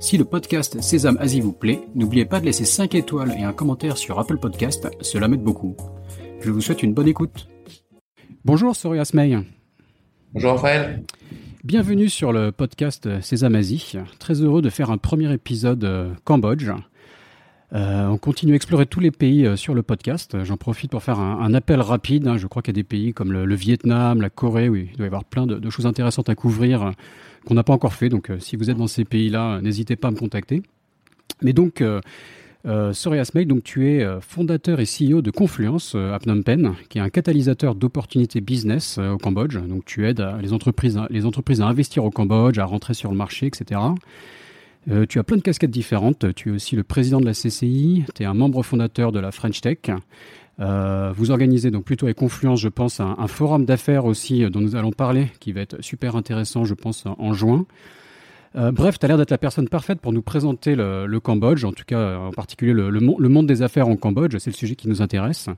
[0.00, 3.52] Si le podcast Sésame Asie vous plaît, n'oubliez pas de laisser 5 étoiles et un
[3.52, 5.76] commentaire sur Apple Podcast, cela m'aide beaucoup.
[6.40, 7.48] Je vous souhaite une bonne écoute.
[8.44, 9.36] Bonjour Soria Asmey.
[10.32, 11.02] Bonjour Raphaël.
[11.64, 13.94] Bienvenue sur le podcast Sésame Asie.
[14.20, 16.70] Très heureux de faire un premier épisode euh, Cambodge.
[17.72, 20.44] Euh, on continue à explorer tous les pays euh, sur le podcast.
[20.44, 22.34] J'en profite pour faire un, appel rapide.
[22.36, 25.06] Je crois qu'il y a des pays comme le, Vietnam, la Corée, où il doit
[25.06, 26.92] y avoir plein de choses intéressantes à couvrir
[27.48, 28.10] qu'on n'a pas encore fait.
[28.10, 30.62] Donc, euh, si vous êtes dans ces pays-là, n'hésitez pas à me contacter.
[31.42, 32.00] Mais donc, euh,
[32.66, 32.92] euh,
[33.46, 37.08] donc tu es euh, fondateur et CEO de Confluence à Phnom Penh, qui est un
[37.08, 39.56] catalyseur d'opportunités business au Cambodge.
[39.56, 40.98] Donc, tu aides les entreprises
[41.60, 43.80] à investir au Cambodge, à rentrer sur le marché, etc.
[45.08, 46.34] tu as plein de casquettes différentes.
[46.34, 49.32] Tu es aussi le président de la CCI, tu es un membre fondateur de la
[49.32, 49.78] French Tech.
[50.60, 54.60] Euh, vous organisez donc plutôt avec Confluence, je pense, un, forum d'affaires aussi euh, dont
[54.60, 57.64] nous allons parler, qui va être super intéressant, je pense, en juin.
[58.56, 61.72] Euh, bref, tu as l'air d'être la personne parfaite pour nous présenter le, Cambodge, en
[61.72, 65.02] tout cas en particulier le, monde des affaires en Cambodge, c'est le sujet qui nous
[65.02, 65.48] intéresse.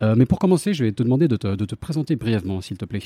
[0.00, 3.02] mais pour commencer, je vais te demander de te, présenter brièvement, s'il te plaît.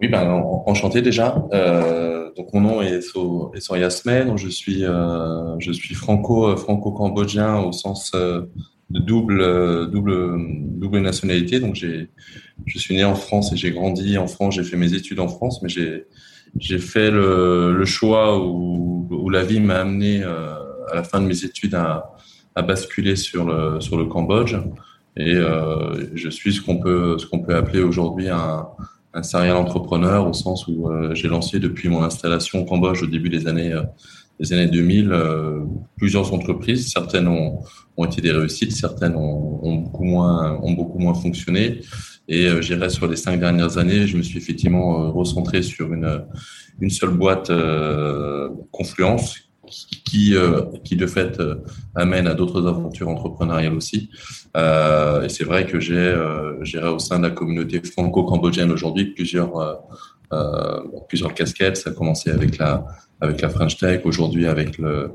[0.00, 1.46] Oui, ben, enchanté déjà.
[2.36, 8.10] donc mon nom est, so, donc je suis, je suis franco, franco-cambodgien au sens
[8.90, 10.36] de double, euh, double,
[10.78, 11.60] double nationalité.
[11.60, 12.10] Donc, j'ai,
[12.66, 14.56] je suis né en France et j'ai grandi en France.
[14.56, 19.42] J'ai fait mes études en France, mais j'ai, fait le, le choix où, où, la
[19.42, 20.54] vie m'a amené euh,
[20.90, 22.14] à la fin de mes études à,
[22.54, 24.56] à, basculer sur le, sur le Cambodge.
[25.16, 28.66] Et euh, je suis ce qu'on peut, peut appeler aujourd'hui un,
[29.14, 33.06] un serial entrepreneur au sens où euh, j'ai lancé depuis mon installation au Cambodge au
[33.06, 33.72] début des années,
[34.40, 35.12] des années 2000
[35.96, 36.90] plusieurs entreprises.
[36.90, 37.60] Certaines ont,
[37.96, 41.80] ont été des réussites, certaines ont, beaucoup moins ont beaucoup moins fonctionné.
[42.28, 45.92] Et euh, j'irai sur les cinq dernières années, je me suis effectivement euh, recentré sur
[45.92, 46.24] une
[46.80, 49.36] une seule boîte euh, Confluence
[50.04, 51.40] qui euh, qui de fait
[51.94, 54.10] amène à d'autres aventures entrepreneuriales aussi.
[54.56, 56.14] et c'est vrai que j'ai
[56.62, 59.52] j'irai au sein de la communauté franco-cambodgienne aujourd'hui plusieurs
[61.08, 61.76] plusieurs casquettes.
[61.76, 62.86] Ça a commencé avec la
[63.20, 65.12] avec la French Tech, aujourd'hui avec le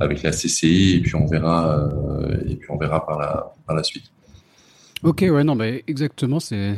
[0.00, 3.76] avec la CCI et puis on verra euh, et puis on verra par la par
[3.76, 4.10] la suite.
[5.02, 6.76] Ok, ouais, non, mais exactement, c'est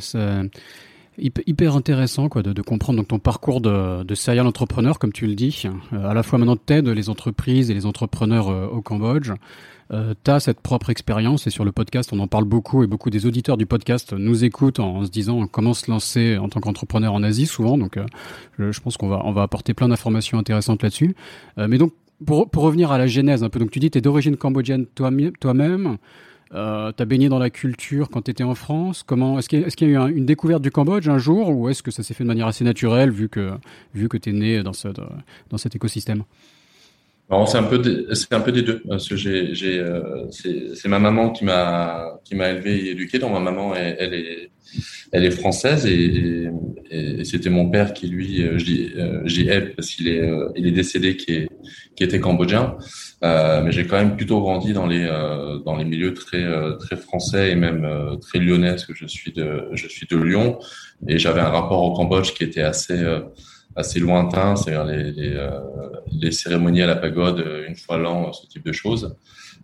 [1.19, 5.65] hyper intéressant quoi, de, comprendre donc, ton parcours de, serial entrepreneur, comme tu le dis.
[5.93, 9.33] Euh, à la fois maintenant, tu les entreprises et les entrepreneurs euh, au Cambodge.
[9.93, 12.87] Euh, tu as cette propre expérience et sur le podcast, on en parle beaucoup et
[12.87, 16.61] beaucoup des auditeurs du podcast nous écoutent en, se disant comment se lancer en tant
[16.61, 17.79] qu'entrepreneur en Asie souvent.
[17.79, 17.99] Donc,
[18.59, 21.15] je, je, pense qu'on va, on va apporter plein d'informations intéressantes là-dessus.
[21.57, 21.93] mais donc,
[22.25, 24.87] pour, pour, revenir à la genèse un peu, donc tu dis tu es d'origine cambodgienne
[24.87, 25.99] toi-même,
[26.55, 29.03] euh, tu as baigné dans la culture quand tu étais en France.
[29.05, 31.91] Comment Est-ce qu'il y, a eu une découverte du Cambodge un jour ou est-ce que
[31.91, 33.53] ça s'est fait de manière assez naturelle vu que,
[33.95, 36.25] vu que tu es né dans, ce, dans cet écosystème?
[37.47, 41.01] C'est un peu c'est un peu des deux parce que j'ai j'ai euh, c'est ma
[41.01, 43.19] maman qui m'a qui m'a élevé et éduqué.
[43.19, 44.51] Donc ma maman elle, est
[45.11, 46.49] elle est française et,
[46.91, 50.73] et, c'était mon père qui lui euh, j'ai elle parce qu'il est euh, il est
[50.73, 51.49] décédé qui est
[51.97, 52.77] qui était cambodgien.
[53.25, 56.47] Euh, mais j'ai quand même plutôt grandi dans les euh, dans les milieux très
[56.79, 57.89] très français et même
[58.21, 60.61] très lyonnais parce que je suis de je suis de Lyon.
[61.09, 63.05] Et j'avais un rapport au Cambodge qui était assez
[63.77, 65.51] assez lointain, c'est-à-dire les, les, euh,
[66.11, 69.17] les, cérémonies à la pagode euh, une fois l'an, ce type de choses.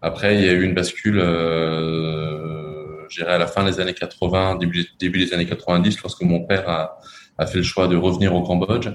[0.02, 4.86] Après, il y a eu une bascule, euh, à la fin des années 80, début,
[4.98, 6.98] début des années 90, lorsque mon père a,
[7.38, 8.88] a fait le choix de revenir au Cambodge.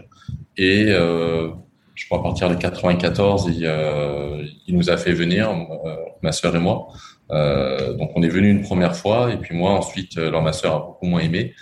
[0.57, 1.49] Et euh,
[1.95, 6.31] je crois à partir de 94, il, euh, il nous a fait venir, euh, ma
[6.31, 6.87] sœur et moi.
[7.29, 10.79] donc on est venu une première fois, et puis moi ensuite, alors ma sœur a
[10.79, 11.53] beaucoup moins aimé.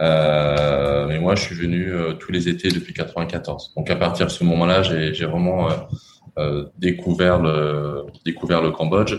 [0.00, 3.72] Euh, mais moi, je suis venu euh, tous les étés depuis 94.
[3.76, 5.68] Donc à partir de ce moment-là, j'ai vraiment
[6.38, 9.16] euh, découvert le Cambodge.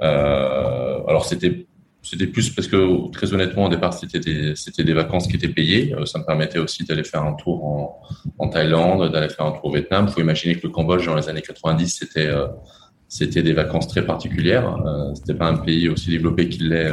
[0.00, 1.66] Alors c'était
[2.00, 5.48] c'était plus parce que très honnêtement au départ c'était des c'était des vacances qui étaient
[5.48, 5.94] payées.
[6.06, 8.00] ça me permettait aussi d'aller faire un tour en,
[8.38, 10.06] en Thaïlande, d'aller faire un tour au Vietnam.
[10.08, 12.30] Il faut imaginer que le Cambodge dans les années 90 c'était
[13.08, 14.76] c'était des vacances très particulières.
[15.16, 16.92] C'était pas un pays aussi développé qu'il l'est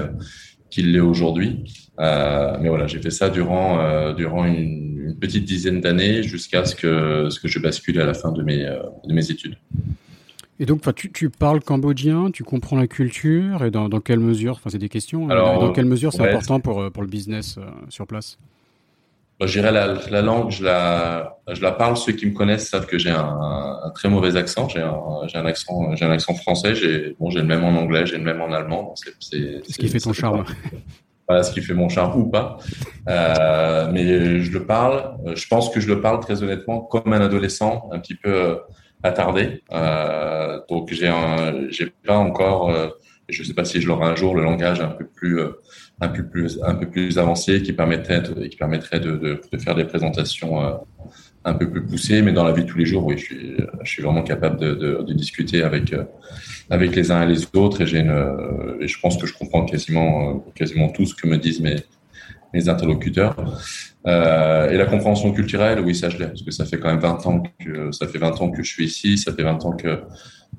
[0.72, 1.64] qu'il l'est aujourd'hui.
[2.00, 6.66] Euh, mais voilà, j'ai fait ça durant euh, durant une, une, petite dizaine d'années jusqu'à
[6.66, 9.58] ce que ce que je bascule à la fin de mes euh, de mes études.
[10.60, 14.54] Et donc, tu, tu parles cambodgien, tu comprends la culture, et dans, dans quelle mesure,
[14.54, 17.60] enfin c'est des questions, Alors, dans quelle mesure c'est important pour, pour le business
[17.90, 18.38] sur place?
[19.38, 21.98] Bah, je dirais la, la, langue, je la, je la parle.
[21.98, 23.38] Ceux qui me connaissent savent que j'ai un,
[23.84, 24.70] un, très mauvais accent.
[24.70, 24.98] J'ai un,
[25.28, 26.74] j'ai un accent, j'ai un accent français.
[26.74, 28.94] J'ai, bon, j'ai le même en anglais, j'ai le même en allemand.
[28.96, 30.46] C'est, c'est, ce qui fait ton charme.
[31.28, 32.58] Voilà, ce qui fait mon charme ou pas.
[33.10, 35.16] Euh, mais je le parle.
[35.36, 38.56] Je pense que je le parle très honnêtement comme un adolescent, un petit peu euh,
[39.04, 39.64] attardé.
[39.72, 41.12] Euh, donc j'ai
[41.70, 42.70] j'ai pas encore.
[42.70, 42.90] Euh,
[43.30, 45.50] je sais pas si je l'aurai un jour le langage un peu plus euh,
[46.00, 50.64] un peu plus un peu plus avancé qui permettrait qui permettrait de, faire des présentations
[50.64, 50.74] euh,
[51.46, 54.02] un peu plus poussées mais dans la vie de tous les jours oui je suis
[54.04, 56.04] vraiment capable de, discuter avec euh,
[56.70, 58.14] avec les uns et les autres et une
[58.82, 61.84] et je pense que je comprends quasiment euh, quasiment tout ce que me disent mes
[62.70, 63.36] interlocuteurs.
[64.08, 67.00] Euh, et la compréhension culturelle oui ça je l'ai parce que ça fait quand même
[67.00, 69.72] 20 ans que ça fait 20 ans que je suis ici ça fait 20 ans
[69.72, 70.00] que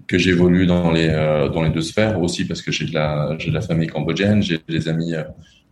[0.07, 3.37] que j'évolue dans les euh, dans les deux sphères aussi parce que j'ai de la
[3.37, 5.25] de la famille cambodgienne, j'ai des amis euh,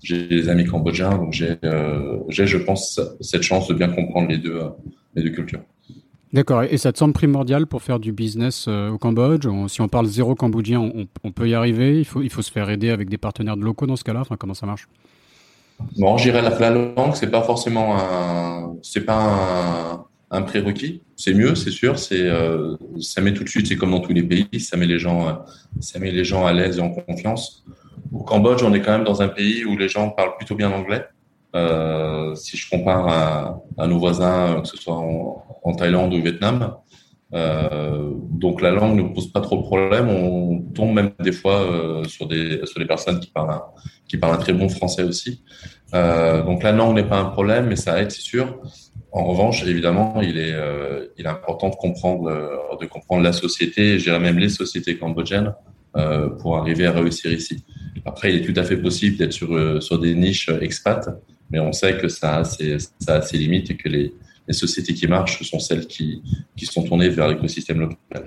[0.03, 4.29] j'ai des amis cambodgiens donc j'ai euh, j'ai je pense cette chance de bien comprendre
[4.29, 4.61] les deux
[5.15, 5.61] les deux cultures.
[6.33, 6.65] D'accord.
[6.65, 9.47] Et ça te semble primordial pour faire du business au Cambodge?
[9.69, 11.99] Si on parle zéro cambodgien, on, on, peut y arriver?
[11.99, 14.21] Il faut, il faut se faire aider avec des partenaires de locaux dans ce cas-là?
[14.23, 14.89] Enfin, comment ça marche?
[15.97, 21.03] Bon, j'irais la, la langue, c'est pas forcément un, c'est pas un, un prérequis.
[21.15, 21.99] C'est mieux, c'est sûr.
[21.99, 23.69] C'est euh, ça met tout de suite.
[23.69, 25.33] C'est comme dans tous les pays, ça met les gens, euh,
[25.81, 27.65] ça met les gens à l'aise et en confiance.
[28.13, 30.71] Au Cambodge, on est quand même dans un pays où les gens parlent plutôt bien
[30.71, 31.05] anglais.
[31.55, 36.77] Euh, si je compare à, nos voisins, que ce soit en, Thaïlande ou au Vietnam,
[37.33, 40.09] euh, donc la langue ne pose pas trop de problème.
[40.09, 43.63] On tombe même des fois euh, sur des sur des personnes qui parlent un,
[44.09, 45.43] qui parlent un très bon français aussi.
[45.95, 48.59] Euh, donc la langue n'est pas un problème, mais ça aide, c'est sûr.
[49.15, 53.33] En revanche, évidemment, il est, euh, il est important de comprendre, euh, de comprendre la
[53.33, 55.55] société, je dirais même les sociétés cambodgiennes,
[55.97, 57.65] euh, pour arriver à réussir ici.
[58.05, 61.09] Après, il est tout à fait possible d'être sur, euh, sur des niches expat,
[61.55, 64.13] mais on sait que ça a ses, ça a ses limites et que les,
[64.49, 66.21] les sociétés qui marchent sont celles qui,
[66.57, 68.27] qui sont tournées vers l'écosystème local.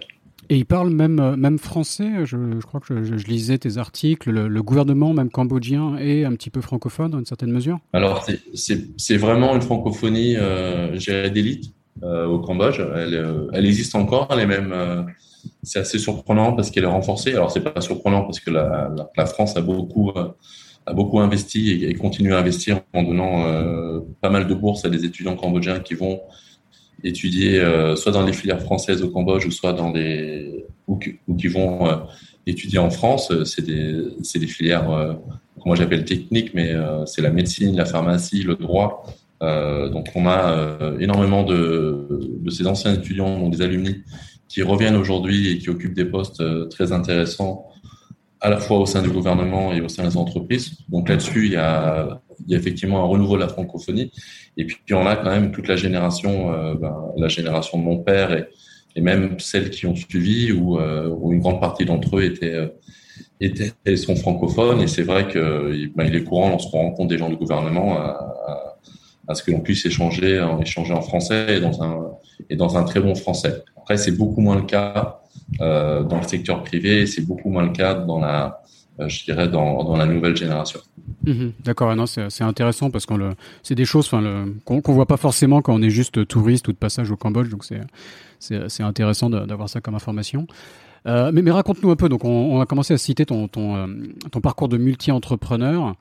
[0.49, 2.09] Et ils parlent même, euh, même français.
[2.23, 4.31] Je, je crois que je, je, lisais tes articles.
[4.31, 7.79] Le, le, gouvernement, même cambodgien, est un petit peu francophone dans une certaine mesure?
[7.91, 10.97] Alors, c'est vraiment une francophonie, euh,
[11.29, 12.79] d'élite euh, au Cambodge.
[12.79, 14.29] Elle, euh, elle, existe encore.
[14.31, 15.05] Elle est même.
[15.63, 17.33] C'est assez surprenant parce qu'elle est renforcée.
[17.33, 20.13] Alors, c'est pas surprenant parce que la, la, la France a beaucoup
[20.87, 23.43] a beaucoup investi et, et, continue à investir en donnant
[24.21, 26.21] pas mal de bourses à des étudiants cambodgiens qui vont
[27.03, 31.47] étudier euh, soit dans les filières françaises au Cambodge ou soit dans des ou, qui
[31.47, 31.95] vont euh,
[32.45, 33.31] étudier en France.
[33.31, 33.93] Euh, c'est des
[34.35, 38.55] des filières euh, que moi j'appelle techniques, mais euh, c'est la médecine, la pharmacie, le
[38.55, 39.05] droit.
[39.41, 41.59] donc on a énormément de
[42.45, 44.03] de ces anciens étudiants, donc des alumni,
[44.47, 47.67] qui reviennent aujourd'hui et qui occupent des postes très intéressants
[48.41, 50.77] à la fois au sein du gouvernement et au sein des entreprises.
[50.89, 54.11] Donc là-dessus, il y a, il y a effectivement un renouveau de la francophonie.
[54.57, 57.97] Et puis, on a quand même toute la génération, euh, ben, la génération de mon
[57.97, 58.45] père et,
[58.95, 62.53] et même celles qui ont suivi, où, euh, où une grande partie d'entre eux étaient,
[62.53, 62.67] euh,
[63.39, 64.81] étaient sont francophones.
[64.81, 67.97] Et c'est vrai que ben, il est courant lorsqu'on rencontre des gens du gouvernement
[69.27, 71.57] à ce que l'on puisse échanger, échanger en français
[72.49, 73.63] et dans un, très bon français.
[73.77, 75.19] Après, c'est beaucoup moins le cas
[75.61, 78.61] euh, dans le secteur privé, c'est beaucoup moins le cas dans la,
[78.99, 80.79] euh, nouvelle génération.
[81.25, 83.13] Mmh, D'accord, c'est intéressant parce que
[83.63, 86.77] c'est des choses qu'on qu voit pas forcément quand on est juste touriste ou de
[86.77, 87.65] passage au Cambodge, donc
[88.39, 90.47] c'est intéressant d'avoir ça comme information.
[91.05, 94.77] Euh, mais, raconte-nous un peu, donc on, a commencé à citer euh, ton parcours de
[94.77, 95.95] multi-entrepreneur.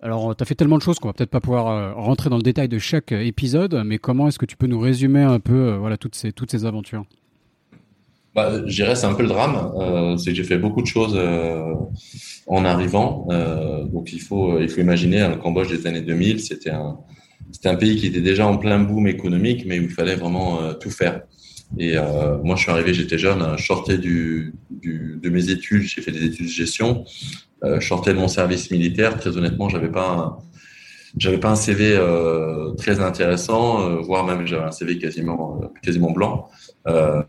[0.00, 2.36] Alors, tu as fait tellement de choses qu'on va peut-être pas pouvoir euh, rentrer dans
[2.36, 5.74] le détail de chaque épisode, mais comment est-ce que tu peux nous résumer un peu
[5.74, 7.04] voilà, toutes, ces, toutes ces aventures?
[8.34, 10.86] Bah, je dirais c'est un peu le drame, euh, c'est que j'ai fait beaucoup de
[10.86, 11.74] choses euh,
[12.46, 13.26] en arrivant.
[13.30, 16.98] Euh, donc il faut il faut imaginer le Cambodge des années 2000, c'était un
[17.50, 20.62] c'était un pays qui était déjà en plein boom économique, mais où il fallait vraiment
[20.62, 21.22] euh, tout faire.
[21.78, 24.52] Et euh, moi je suis arrivé, j'étais jeune, je sortais de
[25.28, 27.04] mes études, j'ai fait des études de gestion,
[27.62, 29.18] je sortais de mon service militaire.
[29.18, 30.38] Très honnêtement, j'avais pas
[31.16, 36.10] j'avais pas un CV euh, très intéressant, euh, voire même j'avais un CV quasiment quasiment
[36.10, 36.48] blanc.
[36.86, 37.22] Euh,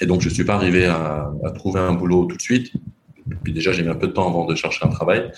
[0.00, 2.72] et donc, je suis pas arrivé à, trouver un boulot tout de suite.
[3.44, 5.30] Puis déjà, j'ai mis un peu de temps avant de chercher un travail.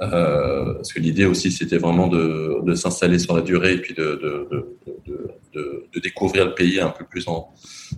[0.00, 3.94] Euh, parce que l'idée aussi, c'était vraiment de, de s'installer sur la durée et puis
[3.94, 4.78] de, de,
[5.54, 7.48] de, découvrir le pays un peu plus en,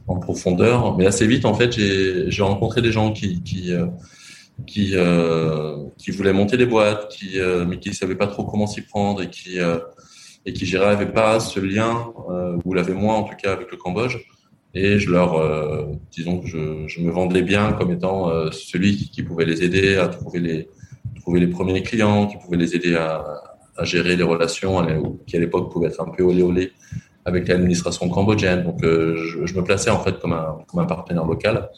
[0.08, 0.96] en profondeur.
[0.96, 3.86] Mais assez vite, en fait, j'ai rencontré des gens qui, euh,
[4.66, 8.66] qui, euh, qui voulaient monter des boîtes, qui, euh, mais qui savaient pas trop comment
[8.66, 9.78] s'y prendre et qui, euh,
[10.46, 12.12] et qui, j'irais, n'avaient pas ce lien,
[12.64, 14.16] ou l'avaient moins en tout cas avec le Cambodge.
[14.74, 15.32] et je leur,
[16.10, 20.68] disons je, me vendais bien comme étant celui qui, pouvait les aider à trouver les,
[21.20, 23.22] trouver les premiers clients, qui pouvait les aider à,
[23.76, 24.82] à gérer les relations,
[25.26, 26.72] qui à l'époque pouvaient être un peu olé olé
[27.26, 28.62] avec l'administration cambodgienne.
[28.62, 31.68] Donc, je, je, me plaçais en fait comme un, comme un partenaire local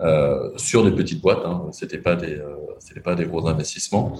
[0.00, 1.44] euh, sur des petites boîtes.
[1.44, 1.66] Hein.
[1.72, 4.18] C'était pas des, euh, c'était pas des gros investissements.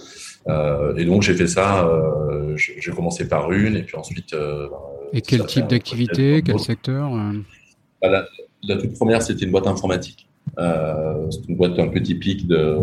[0.48, 1.88] Euh, et donc j'ai fait ça.
[2.56, 4.32] J'ai commencé par une et puis ensuite.
[4.34, 4.68] Euh,
[5.12, 7.10] et quel type d'activité, quel secteur
[8.02, 8.26] bah, la,
[8.62, 10.28] la, toute première, c'était une boîte informatique.
[10.56, 12.76] c'est une boîte un peu typique de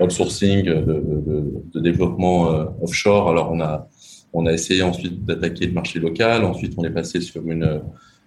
[0.00, 3.28] outsourcing, de, de, de développement offshore.
[3.30, 3.88] Alors on a
[4.34, 6.44] on a essayé ensuite d'attaquer le marché local.
[6.44, 7.80] Ensuite, on est passé sur une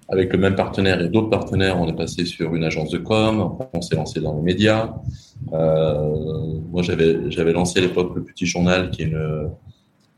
[0.09, 3.57] avec le même partenaire et d'autres partenaires, on est passé sur une agence de com,
[3.73, 4.93] on s'est lancé dans les médias.
[5.53, 9.49] Euh, moi, j'avais j'avais lancé à l'époque le Petit Journal, qui est, une,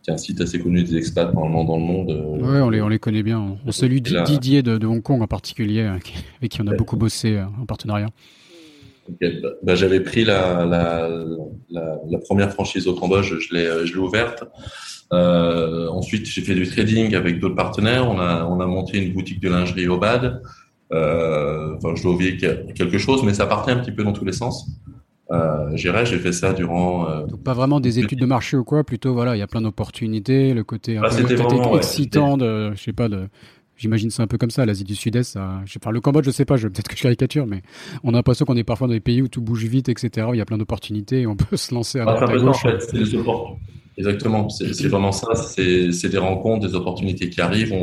[0.03, 2.39] qui est un site assez connu des expats normalement dans le monde.
[2.39, 3.57] Oui, on les, on les connaît bien.
[3.65, 5.97] On salue Didier de, de, Hong Kong en particulier, euh,
[6.37, 8.09] avec qui on a beaucoup bossé euh, en partenariat.
[9.19, 9.27] Bah,
[9.63, 11.09] bah, j'avais pris la, la,
[11.71, 14.43] la, la, première franchise au Cambodge, je l'ai ouverte.
[15.11, 18.09] Euh, ensuite, j'ai fait du trading avec d'autres partenaires.
[18.09, 20.41] On a, on a monté une boutique de lingerie au BAD.
[20.91, 24.25] Euh, enfin, je dois oublier quelque chose, mais ça partait un petit peu dans tous
[24.25, 24.67] les sens.
[25.31, 27.07] Euh, j'ai fait ça durant.
[27.07, 29.47] Euh, Donc pas vraiment des études de marché ou quoi, plutôt voilà, il y a
[29.47, 33.27] plein d'opportunités, le côté un bah, peu vraiment, excitant de, je sais pas, de,
[33.77, 35.37] j'imagine c'est un peu comme ça, l'Asie du Sud-Est.
[35.81, 37.61] Parle le Cambodge, je sais pas, peut-être que je caricature, mais
[38.03, 40.25] on a l'impression qu'on est parfois dans des pays où tout bouge vite, etc.
[40.27, 42.65] Où il y a plein d'opportunités et on peut se lancer à droite à gauche.
[42.65, 42.91] En fait,
[43.99, 45.35] Exactement, c'est vraiment ça.
[45.35, 47.73] C'est des rencontres, des opportunités qui arrivent.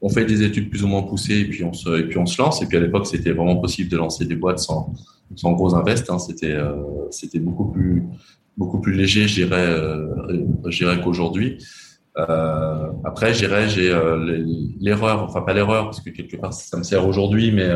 [0.00, 2.62] On, fait des études plus ou moins poussées et puis on se, lance.
[2.62, 4.94] Et puis à l'époque, c'était vraiment possible de lancer des boîtes sans,
[5.42, 6.08] gros invest.
[6.10, 6.20] Hein.
[6.20, 6.76] C'était euh,
[8.56, 11.58] beaucoup plus léger, je dirais, euh, qu'aujourd'hui.
[12.18, 13.92] Euh, après, je dirais, j'ai
[14.80, 17.68] l'erreur, enfin pas l'erreur, parce que quelque part ça me sert aujourd'hui, mais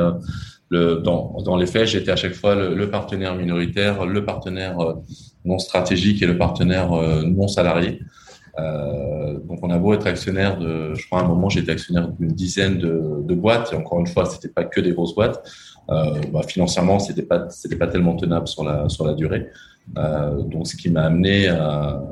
[0.72, 4.76] dans, les faits, j'étais à chaque fois le, partenaire minoritaire, le partenaire
[5.44, 8.00] non stratégique et le partenaire euh, non salarié.
[8.58, 12.08] Euh, donc on a beau être actionnaire de, je crois à un moment j'étais actionnaire
[12.08, 15.42] d'une dizaine de, boîtes et encore une fois c'était pas que des grosses boîtes.
[15.88, 19.48] Euh, bah, financièrement c'était pas c'était pas tellement tenable sur la sur la durée.
[19.96, 21.46] Euh, donc ce qui m'a amené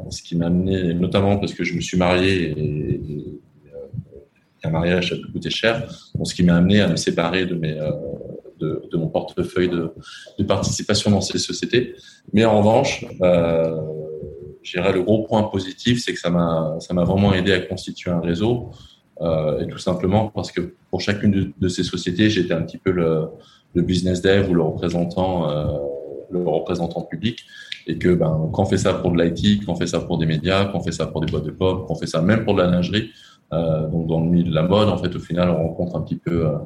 [0.09, 3.41] ce qui m'a amené notamment parce que je me suis marié et,
[4.63, 5.89] un mariage ça peut coûter cher.
[6.23, 7.91] Ce qui m'a amené à me séparer de mes euh,
[8.61, 11.95] de, mon portefeuille de, participation dans ces sociétés.
[12.33, 13.77] Mais en revanche, euh,
[14.75, 18.71] le gros point positif, c'est que ça m'a vraiment aidé à constituer un réseau.
[19.21, 22.91] Euh, et tout simplement parce que pour chacune de, ces sociétés, j'étais un petit peu
[22.91, 23.29] le,
[23.75, 25.79] le, business dev ou le représentant, euh,
[26.31, 27.45] le représentant public.
[27.87, 30.19] Et que ben, quand on fait ça pour de l'IT, quand on fait ça pour
[30.19, 32.23] des médias, quand on fait ça pour des boîtes de pop, quand on fait ça
[32.23, 33.11] même pour de la lingerie,
[33.53, 36.03] euh, donc dans le milieu de la mode, en fait, au final, on rencontre un
[36.03, 36.59] petit peu, euh,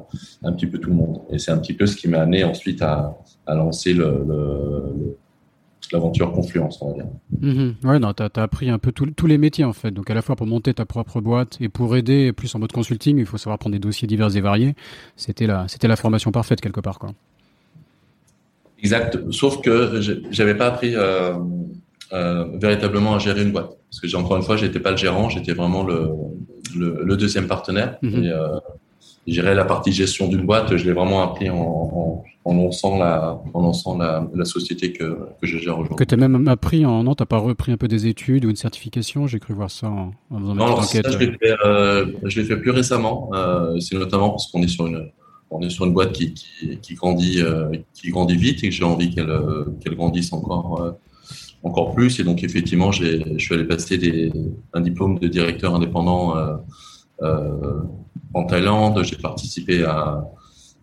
[0.43, 1.21] un petit peu tout le monde.
[1.29, 5.17] Et c'est un petit peu ce qui m'a amené ensuite à, à lancer le,
[5.91, 7.05] l'aventure Confluence, on va dire.
[7.39, 9.91] Mm Ouais, non, t'as as appris un peu tous les métiers en fait.
[9.91, 12.71] Donc à la fois pour monter ta propre boîte et pour aider plus en mode
[12.71, 14.75] consulting, il faut savoir prendre des dossiers divers et variés.
[15.15, 17.11] C'était la, c'était la formation parfaite quelque part, quoi.
[18.79, 19.17] Exact.
[19.31, 19.99] Sauf que
[20.29, 21.33] j'avais pas appris euh,
[22.13, 23.71] euh, véritablement à gérer une boîte.
[23.89, 26.11] Parce que encore une fois, j'étais pas le gérant, j'étais vraiment le,
[26.77, 27.97] le, le, deuxième partenaire.
[28.01, 28.23] Mm -hmm.
[28.23, 28.59] Et, euh,
[29.27, 33.39] gérer la partie gestion d'une boîte, je l'ai vraiment appris en, en, en, lançant la,
[33.53, 35.95] en lançant la, la société que, que je gère aujourd'hui.
[35.95, 38.49] Que tu as même appris en, non, t'as pas repris un peu des études ou
[38.49, 39.25] une certification?
[39.27, 41.05] J'ai cru voir ça en, en faisant non, enquête.
[41.05, 43.31] Ça, je l'ai fait, euh, je l'ai fait plus récemment.
[43.33, 45.09] Euh, c'est notamment parce qu'on est sur une,
[45.49, 48.75] on est sur une boîte qui, qui, qui grandit, euh, qui grandit vite et que
[48.75, 49.33] j'ai envie qu'elle,
[49.79, 50.93] qu'elle grandisse encore,
[51.65, 52.19] encore plus.
[52.19, 54.31] Et donc, effectivement, je suis allé passer
[54.73, 56.55] un diplôme de directeur indépendant euh,
[57.23, 57.81] euh,
[58.33, 59.03] en Thaïlande.
[59.03, 60.23] J'ai participé à,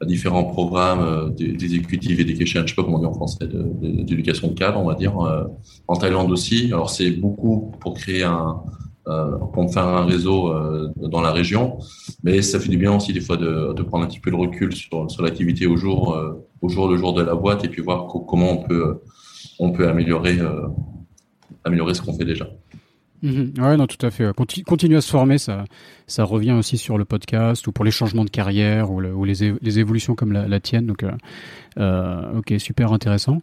[0.04, 4.48] différents programmes euh, des executive education, je sais pas comment on dit en français, d'éducation
[4.48, 5.14] de, de, cadre, on va dire.
[5.86, 6.66] En Thaïlande aussi.
[6.72, 8.60] Alors, c'est beaucoup pour créer un,
[9.06, 10.52] euh, pour faire un réseau
[10.96, 11.78] dans la région.
[12.24, 14.36] Mais ça fait du bien aussi des fois de, de prendre un petit peu de
[14.36, 16.18] recul sur, sur l'activité au jour,
[16.60, 19.02] au jour le jour de la boîte et puis voir comment on peut
[19.62, 20.66] on peut améliorer, euh,
[21.64, 22.48] améliorer ce qu'on fait déjà.
[23.22, 23.62] Mmh.
[23.62, 24.34] Ouais, non, tout à fait.
[24.34, 25.64] Continue, à se former, ça,
[26.08, 29.24] ça revient aussi sur le podcast ou pour les changements de carrière ou, le, ou
[29.24, 30.86] les, les, évolutions comme la, tienne.
[30.86, 31.12] Donc, euh,
[31.78, 33.38] euh, ok, super intéressant.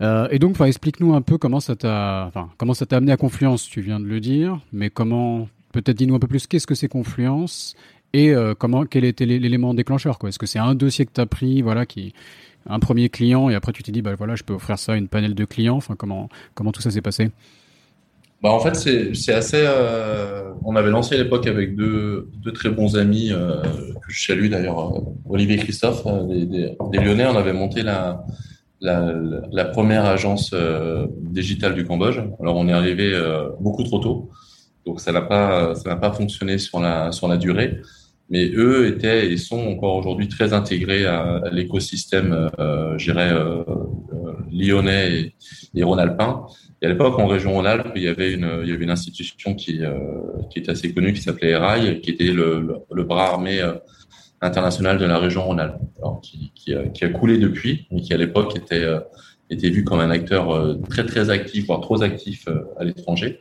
[0.00, 3.68] Et donc, explique-nous un peu comment ça t'a, enfin, comment ça t'a amené à Confluence.
[3.68, 6.88] Tu viens de le dire, mais comment, peut-être dis-nous un peu plus, qu'est-ce que c'est
[6.88, 7.74] Confluence
[8.12, 10.28] et comment, quel était l'élément déclencheur, quoi?
[10.28, 12.14] Est-ce que c'est un dossier que tu as pris, voilà, qui,
[12.68, 14.96] un premier client et après tu t'es dit bah voilà je peux offrir ça à
[14.96, 17.30] une panel de clients enfin comment comment tout ça s'est passé?
[18.42, 18.74] Bah, en fait,
[19.14, 19.62] c'est assez.
[19.66, 24.24] Euh, on avait lancé à l'époque avec deux, deux, très bons amis, euh, que je
[24.24, 27.26] salue d'ailleurs, euh, Olivier et Christophe, des, Lyonnais.
[27.26, 28.24] On avait monté la,
[28.80, 29.12] la,
[29.50, 30.54] la première agence
[31.22, 32.20] digitale du Cambodge.
[32.40, 33.18] Alors, on est arrivé
[33.58, 34.30] beaucoup trop tôt,
[34.84, 37.80] donc ça n'a pas, ça n'a pas fonctionné sur la, sur la durée.
[38.28, 43.32] Mais eux étaient et sont encore aujourd'hui très intégrés à, l'écosystème, euh, je dirais,
[44.50, 45.34] lyonnais et,
[45.74, 46.46] et rhône-alpin.
[46.82, 49.54] Et à l'époque, en région Rhône-Alpes, il y avait une, il y avait une institution
[49.54, 49.98] qui, euh,
[50.50, 53.74] qui est assez connue, qui s'appelait ERAI, qui était le, le, bras armé euh,
[54.42, 55.80] international de la région Rhône-Alpes,
[56.22, 59.00] qui, qui, qui, a coulé depuis, mais qui à l'époque était, euh,
[59.48, 62.46] était vu comme un acteur très très actif, voire trop actif
[62.78, 63.40] à l'étranger.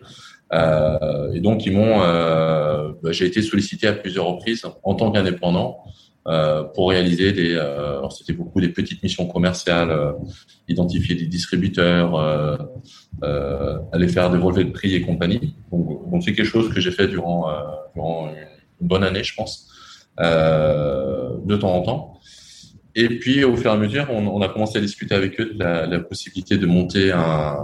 [0.51, 5.79] Et donc, ils m'ont, bah, j'ai été sollicité à plusieurs reprises en tant qu'indépendant
[6.27, 10.13] euh, pour réaliser des, euh, alors c'était beaucoup des petites missions commerciales, euh,
[10.67, 12.15] identifier des distributeurs,
[13.91, 15.55] aller faire des relevés de prix et compagnie.
[15.71, 17.47] Donc, donc c'est quelque chose que j'ai fait durant,
[17.93, 18.29] durant
[18.81, 19.69] une bonne année, je pense,
[20.17, 22.19] de temps en temps.
[22.95, 25.53] Et puis, au fur et à mesure, on, on a commencé à discuter avec eux
[25.53, 27.57] de la, la possibilité de monter un,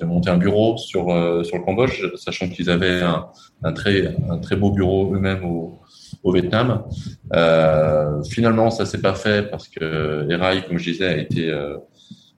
[0.00, 1.06] de monter un bureau sur,
[1.44, 3.26] sur le Cambodge, sachant qu'ils avaient un,
[3.64, 5.80] un, très, un très beau bureau eux-mêmes au,
[6.22, 6.84] au Vietnam.
[7.34, 11.50] Euh, finalement, ça s'est pas fait parce que les rails, comme je disais, a été
[11.50, 11.76] euh,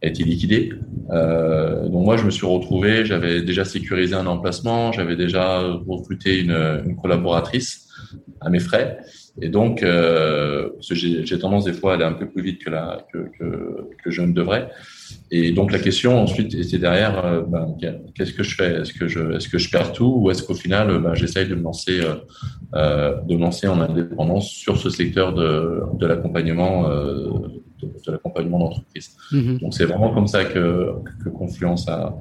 [0.03, 0.73] a été liquidé.
[1.11, 6.41] Euh, donc moi, je me suis retrouvé, j'avais déjà sécurisé un emplacement, j'avais déjà recruté
[6.41, 7.87] une, une collaboratrice
[8.41, 8.99] à mes frais.
[9.41, 13.07] Et donc, euh, j'ai tendance des fois à aller un peu plus vite que, la,
[13.13, 14.69] que, que, que je ne devrais.
[15.31, 17.77] Et donc la question ensuite était derrière, euh, ben,
[18.15, 18.81] qu'est-ce que je fais?
[18.81, 20.21] Est-ce que je, est-ce que je perds tout?
[20.21, 22.01] Ou est-ce qu'au final, ben, j'essaye de me lancer,
[22.75, 28.59] euh, de me lancer en indépendance sur ce secteur de, de l'accompagnement, de, de l'accompagnement
[28.59, 29.17] d'entreprise.
[29.33, 29.61] Mm-hmm.
[29.61, 30.93] Donc c'est vraiment comme ça que,
[31.25, 32.15] que Confluence a,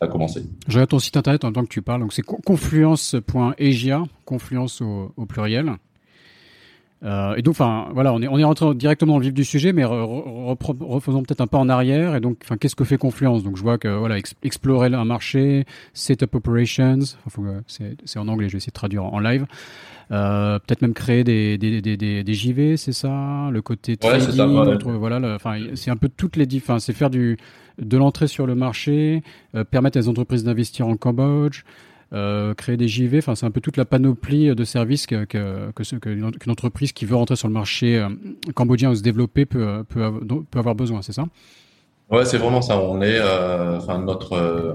[0.00, 0.42] a commencé.
[0.68, 2.00] Je regarde ton site internet en tant que tu parles.
[2.00, 5.72] Donc c'est confluence.egia, confluence au, au pluriel.
[7.04, 9.44] Euh, et donc, enfin, voilà, on est, on est rentré directement dans le vif du
[9.44, 12.14] sujet, mais refaisons peut-être un pas en arrière.
[12.14, 13.42] Et donc, enfin, qu'est-ce que fait Confluence?
[13.42, 17.00] Donc, je vois que voilà, explorer un marché, setup operations,
[17.66, 19.46] c'est en anglais, je vais essayer de traduire en, live.
[20.10, 23.48] Euh, peut-être même créer des, des, des, des, des JV, c'est ça?
[23.50, 27.10] Le côté trading, ouais, ça, voilà, enfin, c'est un peu toutes les enfin, c'est faire
[27.10, 27.38] du
[27.78, 29.22] de l'entrée sur le marché,
[29.54, 31.62] euh, permettre à les entreprises d'investir en Cambodge.
[32.14, 33.18] Euh, créer des JV.
[33.18, 37.48] Enfin, c'est un peu toute la panoplie de services qu'une entreprise qui veut rentrer sur
[37.48, 38.08] le marché euh,
[38.54, 41.26] cambodgien ou se développer peut, peut avoir besoin, c'est ça?
[42.10, 42.78] Ouais, c'est vraiment ça.
[42.78, 43.78] On est, euh,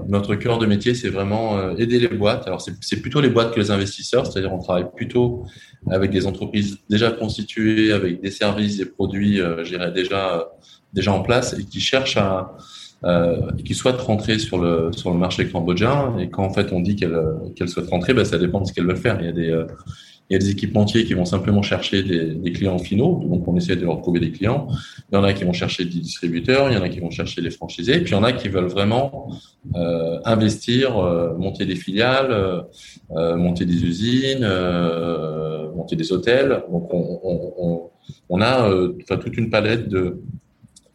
[0.08, 2.46] notre cœur de métier, c'est vraiment aider les boîtes.
[2.46, 5.46] Alors, c'est plutôt les boîtes que les investisseurs, c'est-à-dire on travaille plutôt
[5.90, 9.40] avec des entreprises déjà constituées, avec des services, des produits,
[9.94, 10.48] déjà
[10.92, 12.56] déjà en place et qui cherchent à
[13.04, 16.80] euh, qui souhaitent rentrer sur le sur le marché cambodgien et quand en fait on
[16.80, 17.18] dit qu'elle
[17.56, 19.18] qu'elle souhaite rentrer, ben, ça dépend de ce qu'elle veut faire.
[19.20, 19.66] Il y a des euh,
[20.30, 23.56] il y a des équipementiers qui vont simplement chercher des, des, clients finaux, donc on
[23.56, 24.68] essaie de leur trouver des clients.
[25.10, 27.10] Il y en a qui vont chercher des distributeurs, il y en a qui vont
[27.10, 29.32] chercher les franchisés, puis il y en a qui veulent vraiment
[29.74, 34.46] euh, investir, euh, monter des filiales, euh, monter des usines,
[35.74, 36.62] monter des hôtels.
[36.70, 37.90] Donc on, on, on,
[38.28, 38.70] on a
[39.16, 40.22] toute une palette de,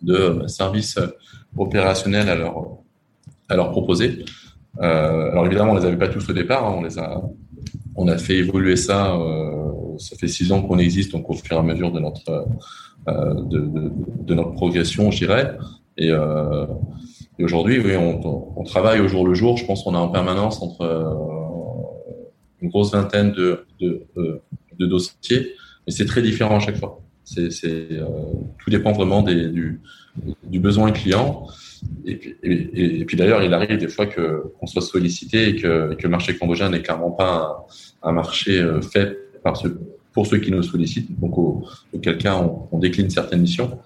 [0.06, 1.00] de services
[1.58, 2.56] opérationnels à leur,
[3.50, 4.26] à leur proposer.
[4.82, 7.22] Euh, alors évidemment, on les avait pas tous au départ, hein, on les a,
[7.96, 9.16] on a fait évoluer ça.
[9.16, 9.64] Euh,
[9.98, 12.46] ça fait six ans qu'on existe, donc au fur et à mesure de notre
[13.08, 15.58] euh, de, notre progression, je dirais.
[15.98, 16.66] Et, euh,
[17.40, 19.58] aujourd'hui, oui, on, travaille au jour le jour.
[19.58, 22.24] Je pense qu'on a en permanence entre euh,
[22.62, 24.08] une grosse vingtaine de, de,
[24.80, 25.54] de dossiers,
[25.86, 27.00] mais c'est très différent à chaque fois.
[27.26, 28.06] C'est, euh,
[28.60, 29.82] tout dépend vraiment des, du,
[30.44, 31.48] du besoin client.
[32.06, 35.56] Et puis, et, et puis d'ailleurs, il arrive des fois que qu'on soit sollicité et
[35.56, 37.68] que, que le marché cambodgien n'est clairement pas
[38.04, 39.62] un, un marché euh, fait par
[40.14, 41.20] pour ceux qui nous sollicitent.
[41.20, 43.80] Donc, au, auquel cas, on, on décline certaines missions.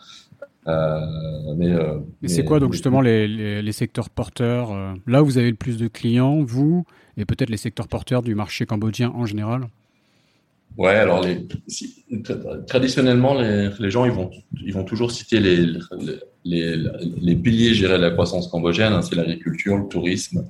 [0.67, 0.99] Euh,
[1.58, 4.69] mais, euh, mais c'est quoi donc justement les, les, les secteurs porteurs
[5.08, 6.86] Là où vous avez le plus de clients, vous,
[7.17, 9.67] et peut-être les secteurs porteurs du marché cambodgien en général?
[10.77, 12.05] Ouais, alors les, si,
[12.67, 14.29] traditionnellement, les, les, gens ils vont,
[14.63, 15.65] ils vont toujours citer les,
[16.45, 16.77] les,
[17.21, 18.93] les piliers gérés de la croissance cambodgienne.
[18.93, 20.45] Hein, c'est l'agriculture, le tourisme,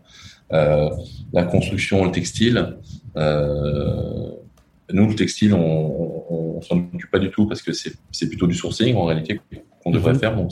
[0.53, 0.89] euh,
[1.33, 2.77] la construction, le textile.
[3.17, 4.31] Euh,
[4.91, 6.19] nous, le textile, on,
[6.59, 9.39] on s'en occupe pas du tout parce que c'est plutôt du sourcing en réalité
[9.83, 10.19] qu'on devrait mhm.
[10.19, 10.35] faire.
[10.35, 10.47] Bon,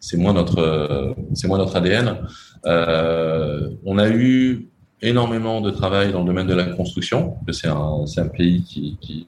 [0.00, 2.18] c'est moins notre, c'est moins notre ADN.
[2.64, 4.68] Euh, on a eu
[5.02, 7.36] énormément de travail dans le domaine de la construction.
[7.52, 9.26] C'est un, un pays qui, qui,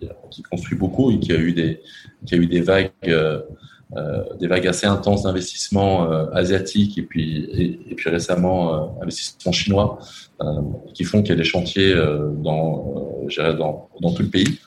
[0.51, 1.81] construit beaucoup et qui a eu des,
[2.27, 3.43] qui a eu des vagues euh,
[4.39, 7.49] des vagues assez intenses d'investissement asiatiques et puis,
[7.91, 9.99] et, puis récemment investissement chinois
[10.95, 13.27] qui font qu'il y a des chantiers dans,
[13.59, 14.59] dans, dans tout le pays.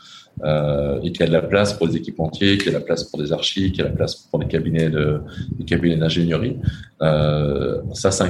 [0.44, 2.80] Euh, et qu'il y a de la place pour les équipementiers, qu'il y a de
[2.80, 5.22] la place pour des archives, qu'il y a de la place pour les cabinets de,
[5.60, 6.58] les cabinets d'ingénierie.
[7.02, 8.24] Euh, ça, c'est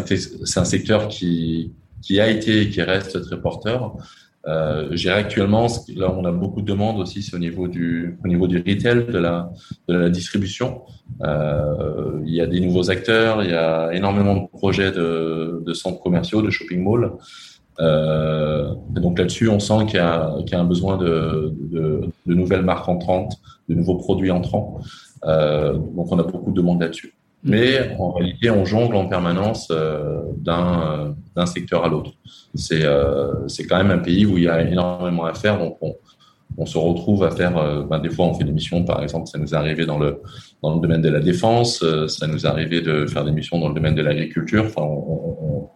[0.60, 3.96] un, secteur qui, qui a été et qui reste très porteur.
[4.48, 8.28] Euh, J'ai actuellement, là, on a beaucoup de demandes aussi, c'est au niveau du, au
[8.28, 9.52] niveau du retail, de la,
[9.88, 10.82] de la distribution.
[11.24, 15.74] Euh, il y a des nouveaux acteurs, il y a énormément de projets de, de
[15.74, 17.12] centres commerciaux, de shopping malls.
[17.80, 22.64] Euh, donc là-dessus, on sent qu'il y, y, a un besoin de, de, de, nouvelles
[22.64, 23.34] marques entrantes,
[23.70, 24.80] de nouveaux produits entrants.
[25.26, 27.14] Euh, donc on a beaucoup de demandes là-dessus.
[27.44, 27.50] Mm.
[27.50, 32.12] Mais en réalité, on jongle en permanence euh, d'un secteur à l'autre.
[32.54, 35.58] C'est euh, quand même un pays où il y a énormément à faire.
[35.58, 35.96] Donc on,
[36.58, 39.28] on se retrouve à faire, euh, ben des fois on fait des missions, par exemple,
[39.28, 40.22] ça nous est arrivé dans le,
[40.62, 43.58] dans le domaine de la défense, euh, ça nous est arrivé de faire des missions
[43.58, 44.66] dans le domaine de l'agriculture.
[44.66, 45.70] Enfin, on, on,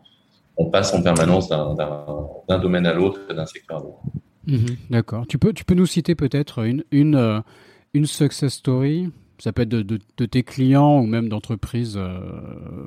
[0.57, 3.99] on passe en permanence d'un domaine à l'autre, d'un secteur à l'autre.
[4.47, 5.25] Mhm, d'accord.
[5.27, 7.39] Tu peux, tu peux nous citer peut-être une, une, euh,
[7.93, 9.09] une success story?
[9.39, 12.19] Ça peut être de, de, tes clients ou même d'entreprises euh,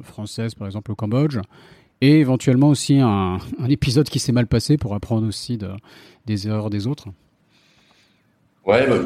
[0.02, 1.38] françaises, par exemple au Cambodge,
[2.00, 5.68] et éventuellement aussi un, un épisode qui s'est mal passé pour apprendre aussi de,
[6.26, 7.08] des erreurs des autres.
[8.66, 8.96] Ouais, bah,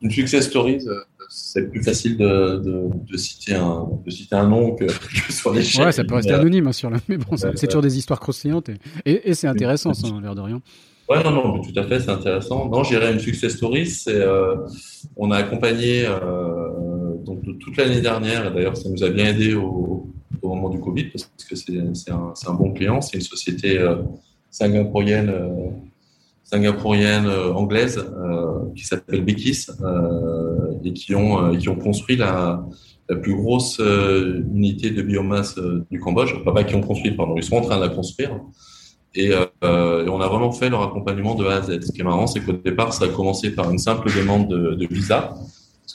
[0.00, 4.74] une, success story, euh, c'est plus facile de, de, citer un, de citer un nom
[4.74, 4.84] que,
[5.26, 5.86] que sur les chaînes.
[5.86, 6.98] Ouais, ça peut rester anonyme hein, sur le.
[7.08, 8.70] Mais bon, c'est toujours des histoires croustillantes
[9.04, 10.62] et, et, c'est intéressant, ça, l'air de rien.
[11.08, 12.68] Ouais, non, non, tout à fait, c'est intéressant.
[12.68, 13.86] Non, j'irais une success story.
[13.86, 14.56] C'est, euh,
[15.16, 20.06] on a accompagné euh, toute l'année dernière, et d'ailleurs, ça nous a bien aidé au,
[20.42, 23.00] moment du Covid parce que c'est, c'est, un, bon client.
[23.00, 23.96] C'est une société euh,
[24.50, 25.32] singapourienne
[26.44, 28.02] singapourienne anglaise
[28.74, 29.66] qui s'appelle Bekis
[30.82, 32.64] et qui ont qui ont construit la,
[33.10, 35.58] la plus grosse unité de biomasse
[35.90, 36.32] du Cambodge.
[36.40, 38.40] Enfin, pas qui ont construit, pardon, ils sont en train de la construire.
[39.14, 41.80] Et, euh, et, on a vraiment fait leur accompagnement de A à Z.
[41.80, 44.86] Ce qui est marrant, c'est qu'au départ, ça a commencé par une simple demande de,
[44.90, 45.34] visa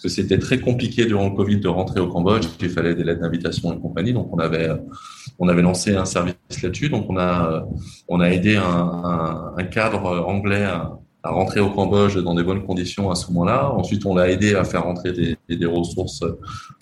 [0.03, 2.45] que c'était très compliqué durant le Covid de rentrer au Cambodge.
[2.59, 4.11] Il fallait des lettres d'invitation et compagnie.
[4.11, 4.69] Donc, on avait,
[5.39, 6.89] on avait lancé un service là-dessus.
[6.89, 7.65] Donc, on a,
[8.09, 10.91] on a aidé un, un, cadre anglais à,
[11.23, 13.71] à, rentrer au Cambodge dans des bonnes conditions à ce moment-là.
[13.71, 16.23] Ensuite, on l'a aidé à faire rentrer des, des ressources,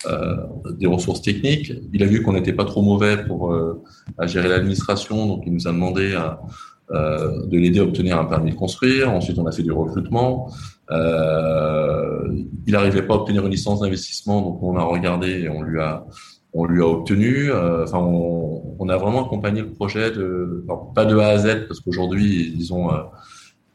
[0.06, 0.36] euh,
[0.78, 1.72] des ressources techniques.
[1.92, 3.82] Il a vu qu'on n'était pas trop mauvais pour euh,
[4.18, 5.26] à gérer l'administration.
[5.26, 6.18] Donc, il nous a demandé
[6.90, 9.10] euh, de l'aider à obtenir un permis de construire.
[9.10, 10.50] Ensuite, on a fait du recrutement.
[10.90, 12.28] Euh,
[12.66, 15.80] il n'arrivait pas à obtenir une licence d'investissement, donc on a regardé et on lui
[15.80, 16.04] a
[16.54, 17.50] on lui a obtenu.
[17.50, 21.66] Euh, enfin, on, on, a vraiment accompagné le projet de pas de A à Z
[21.66, 22.98] parce qu'aujourd'hui ils ont euh,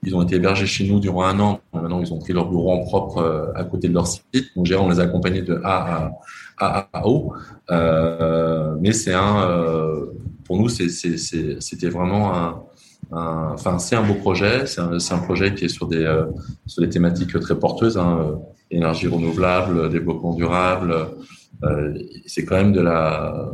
[0.04, 1.60] ils ont été hébergés chez nous durant un an.
[1.74, 4.56] Maintenant, ils ont pris leur bureau en propre euh, à côté de leur site.
[4.56, 6.12] Donc, on les a accompagnés de A
[6.58, 7.34] à, A à O.
[7.72, 10.06] Euh, mais c'est un,
[10.46, 12.64] pour nous, c'était vraiment un,
[13.12, 14.66] enfin, c'est un beau projet.
[14.66, 16.26] C'est un, projet qui est sur des, euh,
[16.66, 18.36] sur des thématiques très porteuses, hein, euh,
[18.72, 20.96] énergie renouvelable, développement durable.
[21.64, 23.52] Euh, c'est quand même de la,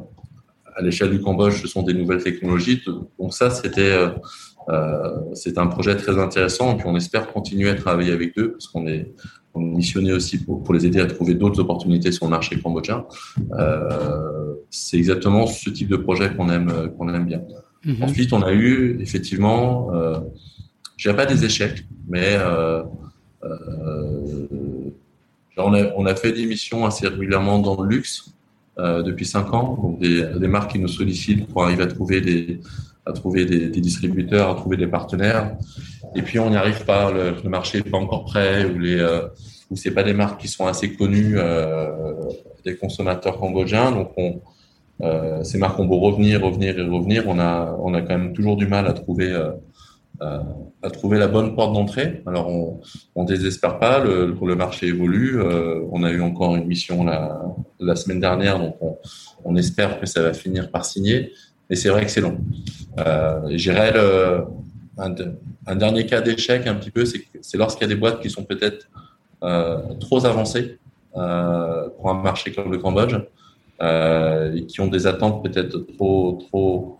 [0.75, 2.81] à l'échelle du Cambodge, ce sont des nouvelles technologies.
[3.19, 4.09] Donc ça, c'était, euh,
[5.33, 6.73] c'est un projet très intéressant.
[6.73, 9.13] Et puis on espère continuer à travailler avec eux parce qu'on est,
[9.53, 12.59] on est missionné aussi pour, pour, les aider à trouver d'autres opportunités sur le marché
[12.59, 13.05] cambodgien.
[13.53, 17.41] Euh, c'est exactement ce type de projet qu'on aime, qu'on aime bien.
[17.85, 18.03] Mhm.
[18.03, 20.19] Ensuite, on a eu effectivement, euh,
[20.97, 22.83] je dirais pas des échecs, mais euh,
[23.43, 24.47] euh,
[25.57, 28.33] on, a, on a fait des missions assez régulièrement dans le luxe
[28.79, 32.21] euh, depuis cinq ans, donc des, des, marques qui nous sollicitent pour arriver à trouver
[32.21, 32.59] des
[33.05, 35.55] à trouver des, distributeurs, à trouver des partenaires.
[36.15, 39.27] Et puis on n'y arrive pas, le, marché n'est pas encore prêt, ou les euh,
[39.75, 42.13] c'est pas des marques qui sont assez connues euh,
[42.65, 44.41] des consommateurs cambodgiens, donc on
[45.01, 48.55] euh, ces marques ont beau revenir, revenir et revenir, on a, on quand même toujours
[48.55, 49.51] du mal à trouver, euh,
[50.81, 52.21] à trouver la bonne porte d'entrée.
[52.27, 52.79] Alors on,
[53.15, 55.41] on désespère pas, le, marché évolue.
[55.91, 58.97] On a eu encore une mission la, semaine dernière, donc on,
[59.43, 61.31] on, espère que ça va finir par signer.
[61.73, 62.37] Mais c'est vrai que c'est long.
[62.99, 63.95] Euh, J'irais
[64.99, 68.43] un, dernier cas d'échec un petit peu, c'est lorsqu'il y a des boîtes qui sont
[68.43, 68.87] peut-être
[69.43, 70.77] euh, trop avancées
[71.17, 73.15] euh, pour un marché comme le Cambodge
[73.81, 76.99] euh, et qui ont des attentes peut-être trop, trop,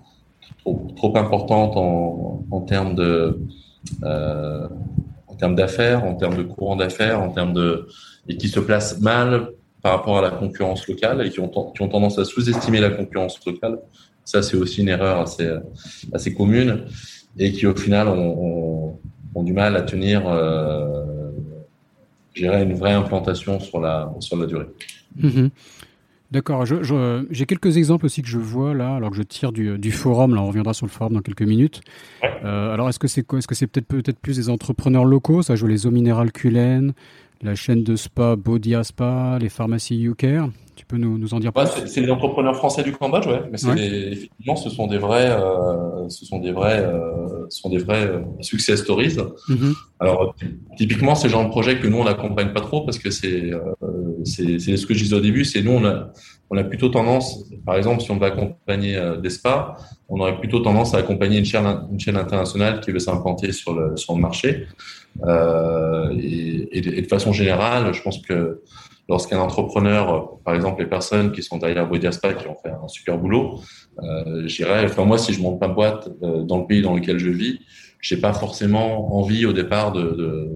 [0.95, 3.41] trop, importantes en, termes de,
[4.01, 7.87] en termes d'affaires, en termes de courant d'affaires, en termes de,
[8.27, 9.49] et qui se placent mal
[9.83, 13.77] par rapport à la concurrence locale et qui ont tendance à sous-estimer la concurrence locale.
[14.25, 15.49] Ça, c'est aussi une erreur assez,
[16.13, 16.85] assez commune
[17.37, 18.99] et qui, au final, ont, ont,
[19.35, 21.03] ont du mal à tenir, euh,
[22.35, 24.67] une vraie implantation sur la, sur la durée.
[25.17, 25.49] Mhm.
[26.31, 26.65] D'accord.
[26.65, 30.33] J'ai quelques exemples aussi que je vois là, alors que je tire du, forum.
[30.33, 31.81] Là, on reviendra sur le forum dans quelques minutes.
[32.23, 35.43] alors, est-ce que c'est Est-ce que c'est peut-être peut-être plus des entrepreneurs locaux?
[35.43, 36.93] Ça, je vois les eaux minérales Cullen,
[37.43, 40.49] la chaîne de spa Bodia Spa, les pharmacies UCare.
[40.75, 41.67] Tu peux nous, nous en dire plus?
[41.85, 43.43] C'est les entrepreneurs français du Cambodge, ouais.
[43.51, 47.77] Mais effectivement, ce sont des vrais, euh, ce sont des vrais, euh, ce sont des
[47.77, 49.17] vrais euh, success stories.
[49.49, 49.73] Mm-hmm.
[49.99, 50.35] Alors,
[50.75, 53.51] typiquement, c'est le genre de projet que nous on n'accompagne pas trop parce que c'est,
[54.23, 56.11] c'est, ce que je disais au début, c'est nous on a,
[56.53, 59.75] on a plutôt tendance, par exemple, si on va accompagner des spas,
[60.07, 64.67] on aurait plutôt tendance à accompagner une chaîne, internationale qui veut s'implanter sur le, marché.
[65.25, 68.61] et, et, de façon générale, je pense que
[69.09, 73.17] lorsqu'un entrepreneur, par exemple les personnes qui sont derrière Bodiaspa qui ont fait un super
[73.17, 73.59] boulot,
[74.01, 77.17] euh, j'irais, enfin moi si je monte ma boîte euh, dans le pays dans lequel
[77.19, 77.59] je vis,
[78.01, 80.51] j'ai pas forcément envie au départ de,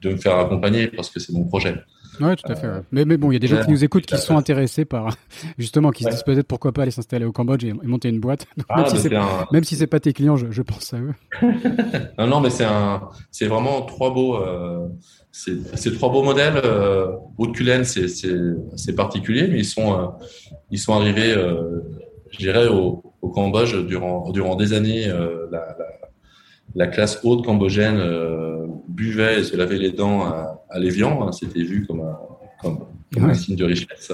[0.00, 1.74] de me faire accompagner parce que c'est mon projet.
[2.20, 2.68] Oui, tout à fait.
[2.92, 5.14] Mais, mais, bon, il y a des gens qui nous écoutent qui sont intéressés par,
[5.58, 8.46] justement, qui se disent peut-être pourquoi pas aller s'installer au Cambodge et, monter une boîte.
[8.70, 8.84] Ah,
[9.50, 11.14] même, si c'est pas tes clients, je, pense à eux.
[12.18, 14.86] non, non, mais c'est un, c'est vraiment trois beaux, euh,
[15.30, 16.60] c'est trois beaux modèles.
[16.64, 20.06] Euh, Haute-Culène, c'est particulier, mais ils sont, euh,
[20.70, 21.80] ils sont arrivés, euh,
[22.30, 25.08] je dirais, au, au, Cambodge durant, durant des années.
[25.08, 25.86] Euh, la, la,
[26.74, 31.22] la, classe haute cambodgienne euh, buvait et se lavait les dents à, à l'Évian.
[31.22, 32.18] Hein, C'était vu comme un,
[32.60, 32.86] comme,
[33.20, 34.12] un signe de richesse.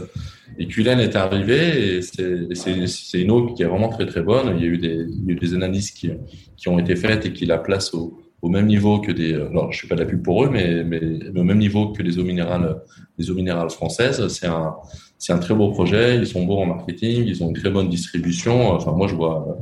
[0.58, 4.56] Et Culène est arrivé et c'est une eau qui est vraiment très très bonne.
[4.56, 6.10] Il y a eu des, il y a eu des analyses qui,
[6.56, 9.32] qui ont été faites et qui la placent au, au même niveau que des.
[9.34, 11.00] Alors, je suis pas de la pub pour eux, mais, mais,
[11.34, 12.82] au même niveau que les eaux minérales,
[13.16, 14.28] les eaux minérales françaises.
[14.28, 14.76] C'est un,
[15.16, 16.16] c'est un très beau projet.
[16.16, 18.72] Ils sont bons en marketing, ils ont une très bonne distribution.
[18.72, 19.56] Enfin, moi, je vois.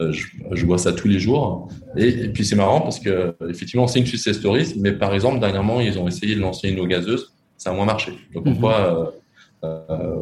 [0.00, 0.12] Euh,
[0.52, 1.68] je, vois ça tous les jours.
[1.96, 5.80] Et, puis c'est marrant parce que effectivement c'est une success story, mais par exemple dernièrement
[5.80, 8.12] ils ont essayé de lancer une eau gazeuse, ça a moins marché.
[8.34, 8.56] Donc on mhm.
[8.56, 9.12] voit
[9.62, 10.14] euh,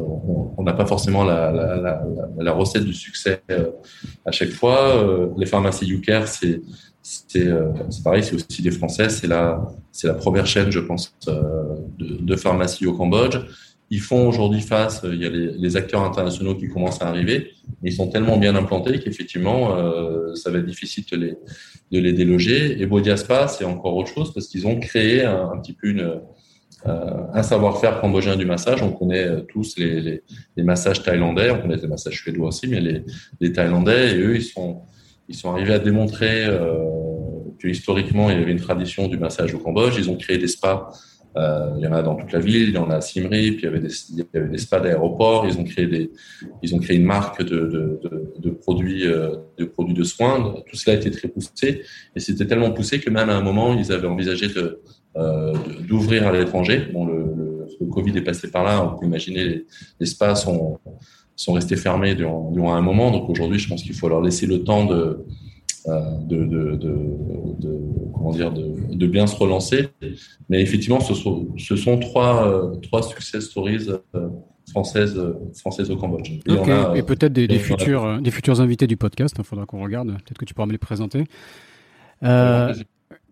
[0.57, 2.03] on n'a pas forcément la, la, la,
[2.37, 3.69] la, recette du succès euh,
[4.25, 4.97] à chaque fois.
[4.97, 6.61] Euh, les pharmacies UCare, c'est
[7.37, 7.71] euh,
[8.03, 9.09] pareil, c'est aussi des Français.
[9.09, 9.61] C'est la,
[10.19, 13.37] première chaîne, je pense, euh, de, de, pharmacie au Cambodge.
[13.91, 17.89] Ils font aujourd'hui face, il y a les, acteurs internationaux qui commencent à arriver, mais
[17.89, 21.35] ils sont tellement bien implantés qu'effectivement, euh, ça va être difficile de
[21.99, 22.79] les, déloger.
[22.79, 27.41] Et Bodiaspa, c'est encore autre chose parce qu'ils ont créé un, petit peu euh, un
[27.41, 28.83] savoir-faire cambodgien du massage.
[28.83, 30.21] On connaît tous les,
[30.57, 32.81] massages thaïlandais, on connaît les massages suédois aussi, mais
[33.39, 34.83] les, Thaïlandais, et eux, ils sont,
[35.27, 36.85] ils sont arrivés à démontrer euh,
[37.57, 39.95] que historiquement, il y avait une tradition du massage au Cambodge.
[39.97, 40.91] Ils ont créé des spas.
[41.37, 43.27] Euh, il y en a dans toute la ville, il y en a à Siem
[43.27, 45.45] Reap, il y avait des, il y avait des spas d'aéroport.
[45.47, 46.11] Ils ont créé des,
[46.63, 50.55] ils ont créé une marque de, de, de, de produits, euh, de produits de soins.
[50.67, 51.83] Tout cela a été très poussé
[52.15, 54.81] et c'était tellement poussé que même à un moment, ils avaient envisagé de
[55.17, 55.53] euh,
[55.87, 56.87] d'ouvrir à l'étranger.
[56.93, 58.83] Bon, le, le, le, Covid est passé par là.
[58.83, 59.65] On peut imaginer les,
[59.99, 60.79] les spas sont
[61.35, 63.11] sont restés fermés durant, durant un moment.
[63.11, 65.25] Donc aujourd'hui, je pense qu'il faut leur laisser le temps de,
[66.21, 66.79] de, de,
[68.13, 69.89] comment dire, de, bien se relancer.
[70.49, 74.29] Mais effectivement, ce sont, ce sont trois, euh, trois success stories euh,
[74.69, 75.19] françaises,
[75.55, 76.31] françaises au Cambodge.
[76.45, 79.35] Et, et peut-être des, des futurs, des futurs invités du podcast.
[79.37, 80.09] Il faudra qu'on regarde.
[80.09, 81.23] Peut-être que tu pourras me les présenter.
[82.23, 82.73] Euh,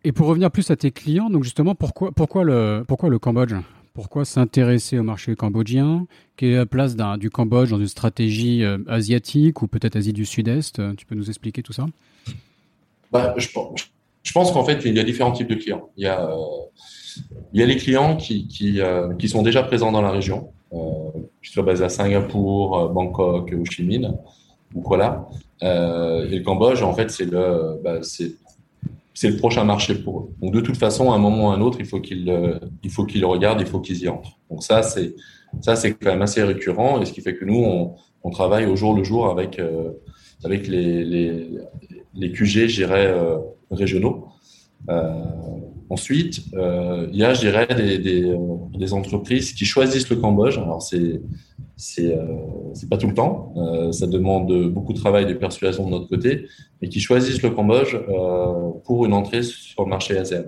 [0.03, 3.53] et pour revenir plus à tes clients, donc justement, pourquoi, pourquoi, le, pourquoi le Cambodge?
[3.93, 6.05] Pourquoi s'intéresser au marché cambodgien?
[6.35, 10.23] Quelle est la place du Cambodge dans une stratégie euh, asiatique ou peut-être Asie du
[10.23, 10.79] Sud-Est?
[10.95, 11.87] Tu peux nous expliquer tout ça?
[13.11, 13.47] Bah, je,
[14.33, 15.89] pense qu'en fait, il y a différents types de clients.
[15.97, 16.35] Il y a, euh,
[17.53, 20.77] les clients euh, qui, sont déjà présents dans la région, euh,
[21.41, 24.13] qu'ils soient basés à Singapour, Bangkok, Ho Chi Minh,
[24.75, 25.27] ou voilà.
[25.61, 27.99] et le Cambodge, en fait, c'est le, bah,
[29.17, 30.29] c'est le prochain marché pour eux.
[30.39, 32.59] Donc de toute façon, à un moment ou à un autre, il faut qu'ils euh,
[33.25, 34.37] regardent, il faut qu'ils y entrent.
[34.51, 35.15] Donc ça c'est
[35.93, 39.03] quand même assez récurrent et ce qui fait que nous on, travaille au jour le
[39.03, 39.89] jour avec euh,
[40.45, 41.49] les,
[42.17, 43.37] les QG, je dirais euh,
[43.71, 44.27] régionaux.
[44.89, 45.13] Euh,
[45.89, 50.57] ensuite, il y a, je dirais, des, des, entreprises qui choisissent le Cambodge.
[50.57, 51.21] Alors c'est
[51.77, 52.25] c'est euh,
[52.89, 53.53] pas tout le temps.
[53.55, 56.47] Euh, ça demande beaucoup de travail de persuasion de notre côté,
[56.81, 60.45] mais qui choisissent le Cambodge euh, pour une entrée sur le marché ASEAN.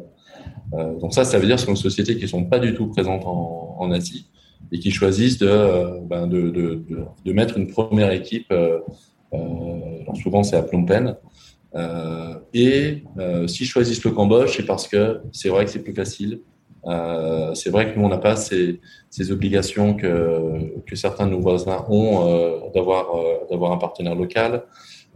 [0.73, 2.73] Euh, donc ça, ça veut dire que ce sont des sociétés qui sont pas du
[2.73, 4.27] tout présentes en, Asie
[4.71, 6.84] et qui choisissent de, euh, ben de, de,
[7.25, 8.51] de, mettre une première équipe.
[8.51, 8.79] Euh,
[10.21, 11.15] souvent, c'est à Phnom Penh.
[12.53, 13.03] Et
[13.47, 16.41] s'ils choisissent le Cambodge, c'est parce que c'est vrai que c'est plus facile
[16.86, 18.79] euh, c'est vrai que nous, on n'a pas ces,
[19.10, 24.15] ces, obligations que, que certains de nos voisins ont euh, d'avoir euh, d'avoir un partenaire
[24.15, 24.63] local.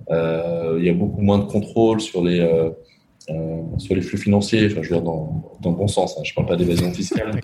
[0.10, 2.72] Euh, il y a beaucoup moins de contrôle sur les euh,
[3.78, 4.66] sur les flux financiers.
[4.66, 6.18] Enfin, je veux dire dans, dans le bon sens.
[6.18, 6.22] Hein.
[6.26, 7.40] Je parle pas d'évasion fiscale.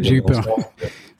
[0.00, 0.44] J'ai eu peur.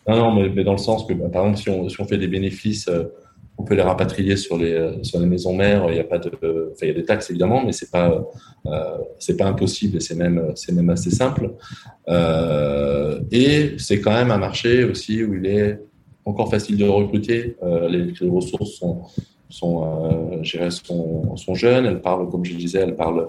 [0.09, 2.17] Non, non, mais, dans le sens que, bah, par exemple, si on, si on fait
[2.17, 3.13] des bénéfices, euh,
[3.59, 5.87] on peut les rapatrier sur les, euh, sur les maisons mères.
[5.91, 6.31] Il y a pas de,
[6.73, 8.25] enfin, il y a des taxes évidemment, mais c'est pas,
[8.67, 11.53] euh, c'est pas impossible et c'est même, c'est même assez simple.
[12.09, 15.81] Euh, et c'est quand même un marché aussi où il est
[16.25, 17.57] encore facile de recruter.
[17.89, 19.03] Les, ressources sont,
[19.49, 21.87] sont, sont, sont jeunes.
[21.87, 23.29] Elles parlent, comme je disais, elles parlent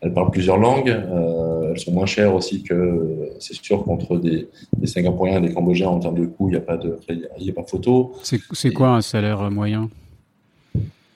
[0.00, 0.90] elles parlent plusieurs langues.
[0.90, 5.54] Euh, elles sont moins chères aussi que, c'est sûr, qu'entre des, des, Singapouriens et des
[5.54, 8.12] Cambodgiens en termes de coût, il n'y a pas de, il y a pas photo.
[8.22, 9.88] C'est quoi un salaire moyen?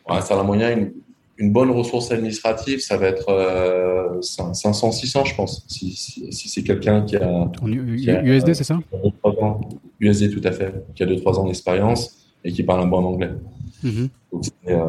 [0.09, 0.93] Un salaire moyen, une,
[1.39, 5.65] une, bonne ressource administrative, ça va être euh, 500, 600, je pense.
[5.67, 8.79] Si, si, si c'est quelqu'un qui a, en USD, c'est ça?
[10.01, 13.31] USD, tout à fait, qui a 2-3 ans d'expérience et qui parle un bon anglais.
[14.33, 14.81] Donc, euh,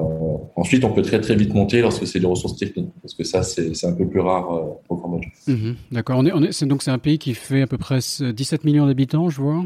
[0.56, 3.44] ensuite, on peut très très vite monter lorsque c'est des ressources techniques, parce que ça,
[3.44, 5.28] c'est un peu plus rare euh, au Cambodge.
[5.48, 5.76] Mm-hmm.
[5.92, 6.18] D'accord.
[6.20, 8.88] On est, on est, donc c'est un pays qui fait à peu près 17 millions
[8.88, 9.64] d'habitants, je vois.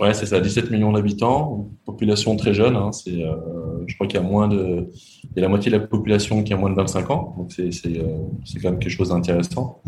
[0.00, 2.76] Ouais, c'est ça, 17 millions d'habitants, population très jeune.
[2.76, 3.34] Hein, c'est, euh,
[3.86, 4.90] je crois qu'il y a moins de,
[5.24, 7.52] il y a la moitié de la population qui a moins de 25 ans, donc
[7.52, 8.02] c'est euh,
[8.62, 9.80] quand même quelque chose d'intéressant.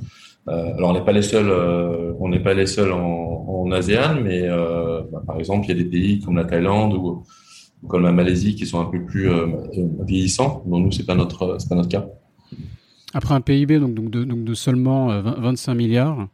[0.49, 3.71] Euh, alors on n'est pas les seuls, euh, on n'est pas les seuls en, en
[3.73, 7.25] ASEAN, mais euh, bah, par exemple il y a des pays comme la Thaïlande ou
[7.89, 9.47] comme la Malaisie qui sont un peu plus euh,
[10.07, 10.63] vieillissants.
[10.67, 12.07] Bon, nous c'est pas notre, c'est pas notre cas.
[13.15, 16.29] Après un PIB donc, donc, de, donc de seulement 25 milliards.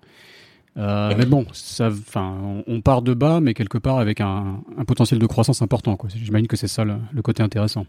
[0.77, 4.85] Euh, mais bon, ça, on, on, part de bas, mais quelque part avec un, un
[4.85, 5.97] potentiel de croissance important.
[6.15, 7.87] J'imagine que c'est ça le, le, côté intéressant.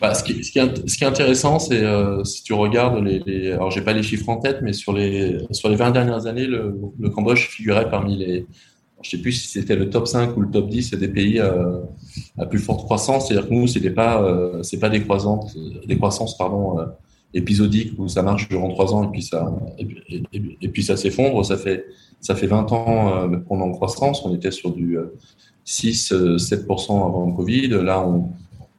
[0.00, 3.04] Bah, ce, qui, ce, qui est, ce, qui, est, intéressant, c'est euh, si tu regardes
[3.04, 5.90] les, les alors j'ai pas les chiffres en tête, mais sur les sur les 20
[5.90, 8.46] dernières années, le, le Cambodge figurait parmi les,
[9.02, 11.80] je sais plus si c'était le top 5 ou le top 10 des pays euh,
[12.38, 13.28] à plus forte croissance.
[13.28, 16.86] C'est-à-dire que nous, c'était pas euh, pas des croissances des croissances euh,
[17.32, 21.44] épisodiques où ça marche durant trois ans et puis ça et, ça s'effondre.
[21.44, 21.86] Ça fait
[22.20, 24.24] ça fait 20 ans euh, qu'on est en croissance.
[24.24, 24.98] On était sur du
[25.66, 27.68] 6-7% euh, avant le Covid.
[27.68, 28.30] Là, on,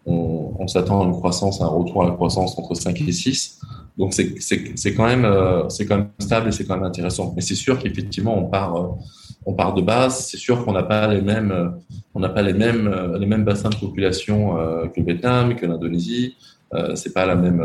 [0.05, 3.59] on, s'attend à une croissance, à un retour à la croissance entre 5 et 6.
[3.97, 7.33] Donc c'est quand même euh, c'est quand même stable et c'est quand même intéressant.
[7.35, 8.95] Mais c'est sûr qu'effectivement on part
[9.45, 10.25] on part de base.
[10.25, 11.73] C'est sûr qu'on n'a pas les mêmes
[12.13, 14.55] on n'a pas les mêmes les mêmes bassins de population
[14.93, 16.35] que le Vietnam, que l'Indonésie.
[16.73, 17.61] Euh, c'est pas la même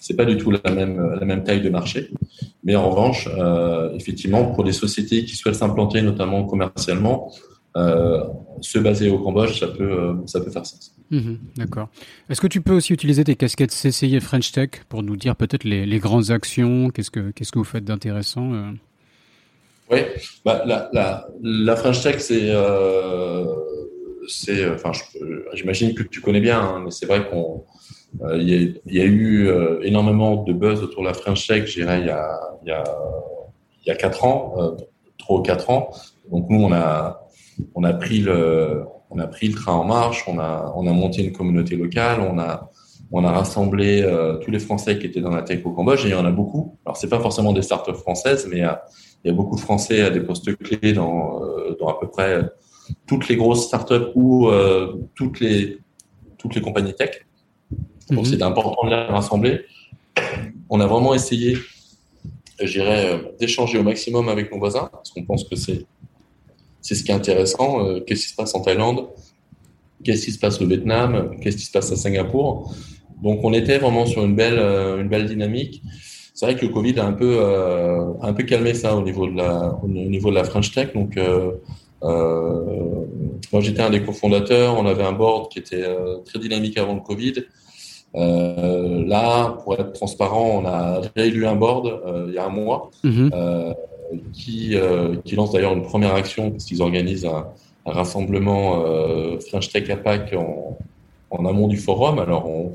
[0.00, 2.10] c'est pas du tout la même la même taille de marché.
[2.66, 7.32] Mais en revanche, euh, effectivement, pour des sociétés qui souhaitent s'implanter, notamment commercialement,
[7.76, 8.24] euh,
[8.60, 10.92] se baser au Cambodge, ça peut, euh, ça peut faire sens.
[11.10, 11.88] Mmh, D'accord.
[12.28, 15.36] Est-ce que tu peux aussi utiliser tes casquettes CCI et French Tech pour nous dire
[15.36, 18.72] peut-être les, les, grandes actions Qu'est-ce que, qu'est-ce que vous faites d'intéressant euh?
[19.90, 19.98] Oui,
[20.44, 22.50] bah, la, la, French Tech, c'est.
[22.50, 23.44] Euh,
[24.28, 24.90] c'est enfin,
[25.54, 27.64] j'imagine que tu connais bien, hein, mais c'est vrai qu'on
[28.22, 28.48] euh, il,
[28.86, 32.00] y y a, eu euh, énormément de buzz autour de la French Tech, je dirais,
[32.00, 32.84] il y a, y a,
[33.86, 34.70] y a 4 ans, euh,
[35.18, 35.90] 3 ou 4 ans.
[36.30, 37.28] Donc nous, on a,
[37.74, 40.92] on a pris le, on a pris le train en marche, on a, on a
[40.92, 42.70] monté une communauté locale, on a,
[43.12, 46.08] on a rassemblé euh, tous les Français qui étaient dans la tech au Cambodge et
[46.08, 46.78] il y en a beaucoup.
[46.84, 48.62] Alors c'est pas forcément des startups françaises, mais
[49.26, 52.06] il y a beaucoup de Français à des postes clés dans, euh, dans à peu
[52.06, 52.48] près
[53.08, 55.80] toutes les grosses startups ou euh, toutes les
[56.38, 57.26] toutes les compagnies tech.
[58.08, 58.30] Donc, mmh.
[58.30, 59.64] c'était important de les rassembler.
[60.70, 61.56] On a vraiment essayé,
[62.60, 65.86] je dirais, d'échanger au maximum avec nos voisins, parce qu'on pense que c'est,
[66.80, 67.84] c'est ce qui est intéressant.
[67.84, 69.08] Euh, qu'est-ce qui se passe en Thaïlande
[70.04, 72.72] Qu'est-ce qui se passe au Vietnam Qu'est-ce qui se passe à Singapour
[73.20, 75.82] Donc, on était vraiment sur une belle, euh, une belle dynamique.
[76.36, 79.26] C'est vrai que le Covid a un peu, euh, un peu calmé ça au niveau
[79.26, 80.92] de la, au niveau de la French Tech.
[80.94, 81.52] Donc, euh,
[82.02, 83.06] euh,
[83.52, 84.76] moi, j'étais un des cofondateurs.
[84.78, 85.86] On avait un board qui était
[86.26, 87.46] très dynamique avant le Covid.
[88.16, 92.50] Euh, là, pour être transparent, on a réélu un board euh, il y a un
[92.50, 93.72] mois euh,
[94.34, 94.76] qui,
[95.24, 97.46] qui lance d'ailleurs une première action parce qu'ils organisent un,
[97.86, 98.84] un rassemblement
[99.48, 100.76] French Tech APAC en,
[101.30, 102.18] en, amont du forum.
[102.18, 102.72] Alors, on,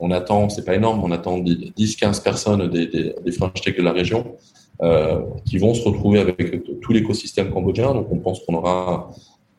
[0.00, 3.14] on attend, c'est pas énorme, on attend 10-15 personnes des, des,
[3.62, 4.36] Tech de la région
[4.82, 7.94] euh, qui vont se retrouver avec tout l'écosystème cambodgien.
[7.94, 9.10] Donc, on pense qu'on aura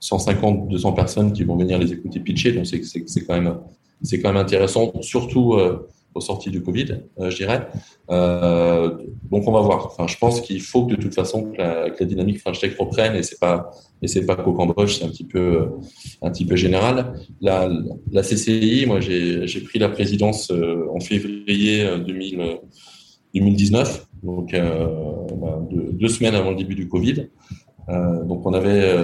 [0.01, 2.53] 150-200 personnes qui vont venir les écouter pitcher.
[2.53, 3.55] Donc, c'est quand même
[4.03, 7.67] quand même intéressant, surtout euh, aux sorties du Covid, euh, je dirais.
[8.09, 8.97] Euh,
[9.29, 9.87] donc on va voir.
[9.87, 12.59] Enfin, je pense qu'il faut que de toute façon que la, que la dynamique French
[12.59, 15.69] Tech reprenne et c'est pas et c'est pas qu'au Cambodge, c'est un petit peu
[16.21, 17.13] un petit peu général.
[17.41, 17.69] La,
[18.21, 22.59] CCI, moi j'ai pris la présidence euh, en février 2000,
[23.35, 24.87] 2019, donc euh,
[25.35, 27.27] bah, deux, semaines avant le début du Covid.
[27.89, 28.95] Euh, donc on avait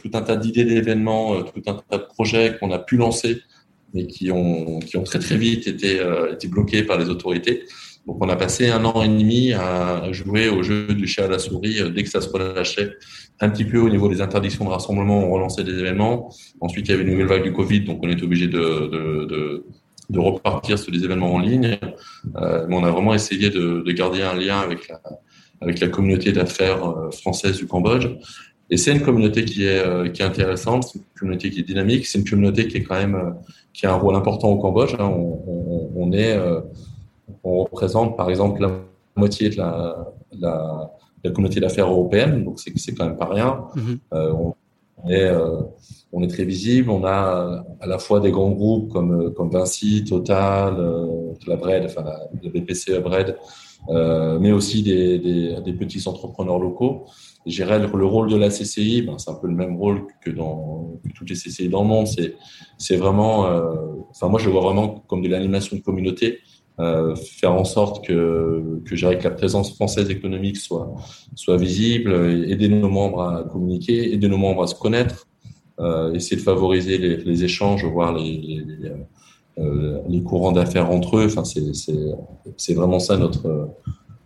[0.00, 3.40] tout un tas d'idées d'événements, tout un tas de projets qu'on a pu lancer
[3.94, 7.64] mais qui ont, qui ont très très vite été, euh, été bloqués par les autorités.
[8.06, 11.28] Donc on a passé un an et demi à jouer au jeu du chat à
[11.28, 12.92] la souris dès que ça se relâchait
[13.40, 16.32] un petit peu au niveau des interdictions de rassemblement, on relançait des événements.
[16.60, 19.64] Ensuite, il y avait une nouvelle vague du Covid, donc on était obligé de, de,
[20.10, 21.78] de, repartir sur des événements en ligne.
[22.36, 25.00] Euh, mais on a vraiment essayé de, de, garder un lien avec la,
[25.60, 28.06] avec la communauté d'affaires euh, française du Cambodge.
[28.70, 31.64] Et c'est une communauté qui est, euh, qui est intéressante, c'est une communauté qui est
[31.64, 33.30] dynamique, c'est une communauté qui est quand même, euh,
[33.74, 34.94] qui a un rôle important au Cambodge.
[34.98, 35.04] Hein.
[35.04, 36.38] On, on, on, est,
[37.42, 38.70] on représente par exemple la
[39.16, 40.90] moitié de la, la
[41.24, 43.64] la communauté d'affaires européenne, donc c'est quand même pas rien.
[43.74, 43.98] Mhm.
[44.12, 45.62] euh, on, est, euh,
[46.12, 46.90] on est très visible.
[46.90, 51.84] On a à la fois des grands groupes comme comme Vinci, Total, euh, la Bred,
[51.86, 53.36] enfin la, la BPCE Bred,
[53.88, 57.04] euh, mais aussi des, des, des, petits entrepreneurs locaux.
[57.44, 60.30] Gérer le, le rôle de la CCI, ben, c'est un peu le même rôle que
[60.30, 62.06] dans que toutes les CCI dans le monde.
[62.06, 62.36] C'est
[62.78, 63.74] c'est vraiment, euh,
[64.10, 66.38] enfin moi je vois vraiment comme de l'animation de communauté.
[66.80, 70.92] Euh, faire en sorte que, que, que la présence française économique soit,
[71.36, 72.12] soit visible,
[72.48, 75.28] aider nos membres à communiquer, aider nos membres à se connaître,
[75.78, 78.92] euh, essayer de favoriser les, les échanges, voir les, les,
[79.56, 81.26] les courants d'affaires entre eux.
[81.26, 83.46] Enfin, c'est vraiment ça notre,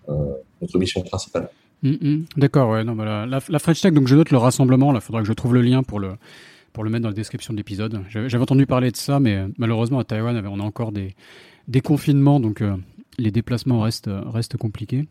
[0.08, 1.48] euh, notre mission principale.
[1.82, 2.24] Mm -hmm.
[2.36, 5.28] D'accord, ouais, bah la, la, French Tech, donc je note le rassemblement, là, faudra que
[5.28, 6.10] je trouve le lien pour le,
[6.72, 7.92] pour le mettre dans la description de l'épisode.
[8.10, 11.14] J'avais entendu parler de ça, mais malheureusement à Taïwan, on a encore des,
[11.68, 12.76] déconfinement, donc euh,
[13.18, 15.06] les déplacements restent, restent compliqués.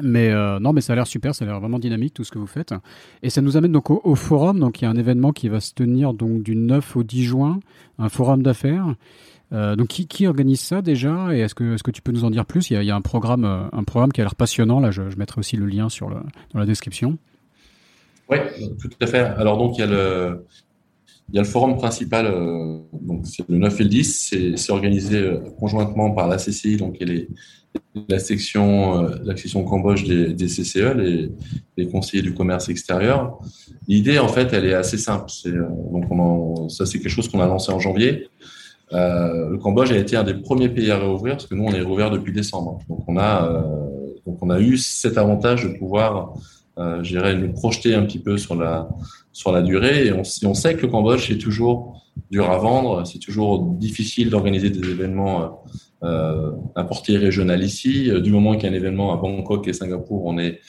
[0.00, 2.30] Mais euh, non, mais ça a l'air super, ça a l'air vraiment dynamique tout ce
[2.30, 2.74] que vous faites.
[3.22, 4.60] Et ça nous amène donc au, forum.
[4.60, 7.24] Donc il y a un événement qui va se tenir donc du 9 au 10
[7.24, 7.60] juin,
[7.98, 8.94] un forum d'affaires.
[9.52, 11.34] Euh, donc qui, organise ça déjà?
[11.34, 12.70] Et est-ce que, est-ce que tu peux nous en dire plus?
[12.70, 14.78] Il y, a, un programme, euh, un programme qui a l'air passionnant.
[14.78, 17.18] Là, je, mettrai aussi le lien sur dans la description.
[18.28, 18.38] Oui,
[18.80, 19.18] tout à fait.
[19.18, 22.26] Alors donc il y a le, forum principal,
[22.92, 27.04] donc c'est le 9 et le 10, c'est organisé conjointement par la CCI, donc et
[27.04, 27.28] les,
[28.08, 31.30] la section, euh, la section Cambodge des, CCE, les,
[31.76, 33.38] les, conseillers du commerce extérieur.
[33.88, 35.26] L'idée, en fait, elle est assez simple.
[35.28, 38.28] C'est, euh, donc, ça, c'est quelque chose qu'on a lancé en janvier.
[38.92, 41.72] Euh, le Cambodge a été un des premiers pays à réouvrir, parce que nous, on
[41.72, 42.80] est réouvert depuis décembre.
[42.88, 43.64] Donc, on a,
[44.26, 46.34] donc, on a eu cet avantage de pouvoir,
[46.78, 48.88] euh, je dirais, nous projeter un petit peu sur la,
[49.32, 50.06] sur la durée.
[50.06, 52.00] Et on, sait que le Cambodge, c'est toujours
[52.30, 55.64] dur à vendre, c'est toujours difficile d'organiser des événements
[56.02, 58.10] euh, importés régional ici.
[58.22, 60.60] Du moment qu'il y a un événement à Bangkok et Singapour, on est,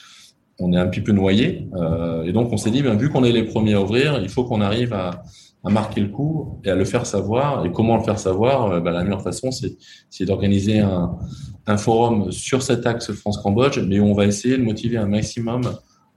[0.60, 1.68] on est un petit peu noyé.
[1.76, 4.30] Euh, et donc, on s'est dit, bien, vu qu'on est les premiers à ouvrir, il
[4.30, 5.24] faut qu'on arrive à,
[5.64, 7.66] à, marquer le coup et à le faire savoir.
[7.66, 8.82] Et comment le faire savoir?
[8.82, 11.18] Ben, La meilleure façon, c'est d'organiser un,
[11.68, 15.62] un forum sur cet axe France-Cambodge, mais on va essayer de motiver un maximum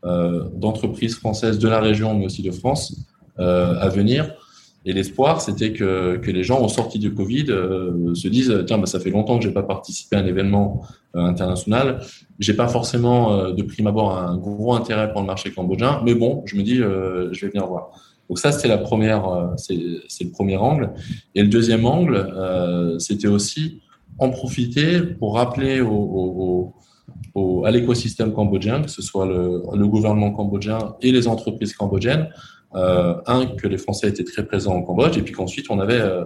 [0.05, 2.95] euh, d'entreprises françaises de la région, mais aussi de France,
[3.39, 4.35] euh, à venir.
[4.87, 8.79] Et l'espoir, c'était que, que les gens, au sorti du Covid, euh, se disent tiens,
[8.79, 10.83] bah, ça fait longtemps que j'ai pas participé à un événement
[11.17, 12.01] euh, international.
[12.41, 16.17] J'ai pas forcément euh, de prime abord un gros intérêt pour le marché cambodgien, mais
[16.17, 17.91] bon, je me dis euh, je vais venir voir.
[18.29, 20.91] Donc ça, c'était la première, c'est le premier angle.
[21.37, 22.27] Et le deuxième angle,
[22.99, 23.83] c'était aussi
[24.19, 26.73] en profiter pour rappeler aux,
[27.35, 32.29] au, à l'écosystème cambodgien, que ce soit le, gouvernement cambodgien et les entreprises cambodgiennes.
[32.77, 36.01] Euh, un, que les Français étaient très présents au Cambodge, et puis qu'ensuite on avait
[36.01, 36.25] euh,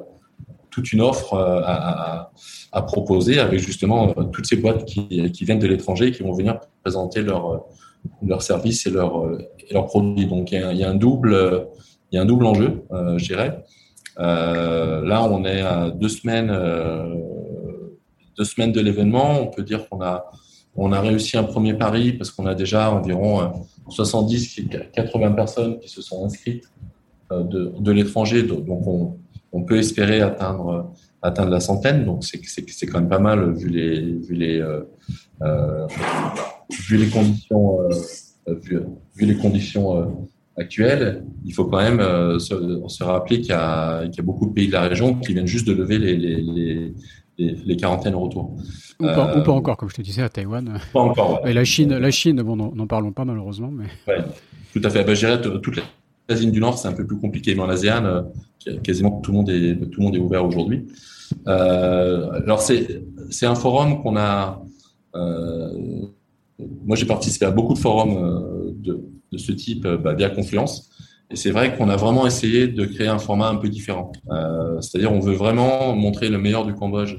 [0.71, 5.67] toute une offre euh, à, proposer avec justement euh, toutes ces boîtes qui, viennent de
[5.67, 7.67] l'étranger qui vont venir présenter leurs
[8.25, 9.29] leurs services et leurs
[9.69, 10.27] et leurs produits.
[10.27, 11.67] Donc il y a, un double
[12.13, 12.85] y a un double enjeu,
[13.17, 13.63] je dirais.
[14.17, 16.53] là, on est à deux semaines
[18.39, 19.41] deux semaines de l'événement.
[19.43, 20.31] On peut dire qu'on a
[20.79, 24.61] on a réussi un premier pari parce qu'on a déjà environ 70,
[24.93, 26.71] 80 personnes qui se sont inscrites
[27.33, 28.45] euh, de, l'étranger.
[28.45, 28.87] Donc,
[29.53, 32.05] on, peut espérer atteindre, atteindre la centaine.
[32.05, 34.85] Donc, c'est quand même pas mal vu les, euh,
[35.43, 35.89] euh
[37.13, 37.81] conditions,
[39.97, 40.07] euh,
[40.57, 41.25] actuelles.
[41.45, 42.01] Il faut quand même
[42.39, 45.73] se, rappeler qu'il y, a beaucoup de pays de la région qui viennent juste de
[45.73, 46.95] lever les
[47.39, 48.57] les, les quarantaines retour.
[49.01, 50.79] Ou pas, euh, ou pas, encore, comme je te disais, à Taïwan.
[50.93, 51.43] Pas encore.
[51.43, 51.51] Ouais.
[51.51, 53.87] Et la Chine, la Chine, bon, n'en parlons pas malheureusement, mais.
[54.07, 54.25] Ouais,
[54.73, 55.05] tout à fait.
[55.05, 55.81] Ben, je toute
[56.29, 58.23] l'Asie du Nord, c'est un peu plus compliqué, mais en ASEAN, euh,
[58.83, 60.87] quasiment tout le monde est, tout le monde est ouvert aujourd'hui.
[61.47, 64.63] Euh, alors c'est, c'est un forum qu'on a.
[66.85, 70.91] Moi, j'ai participé à beaucoup de forums de, de ce type bah, via Confluence.
[71.31, 74.13] Et c'est vrai qu'on a vraiment essayé de créer un format un peu différent.
[74.31, 77.17] Euh, c'est-à-dire, on veut vraiment montrer le meilleur du Cambodge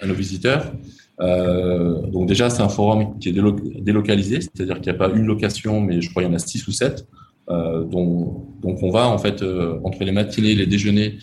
[0.00, 0.72] à nos visiteurs.
[1.20, 5.14] Euh, donc déjà, c'est un forum qui est délo délocalisé, c'est-à-dire qu'il n'y a pas
[5.14, 7.06] une location, mais je crois qu'il y en a six ou sept.
[7.48, 9.44] dont, donc on va en fait
[9.84, 11.18] entre les matinées, les déjeuners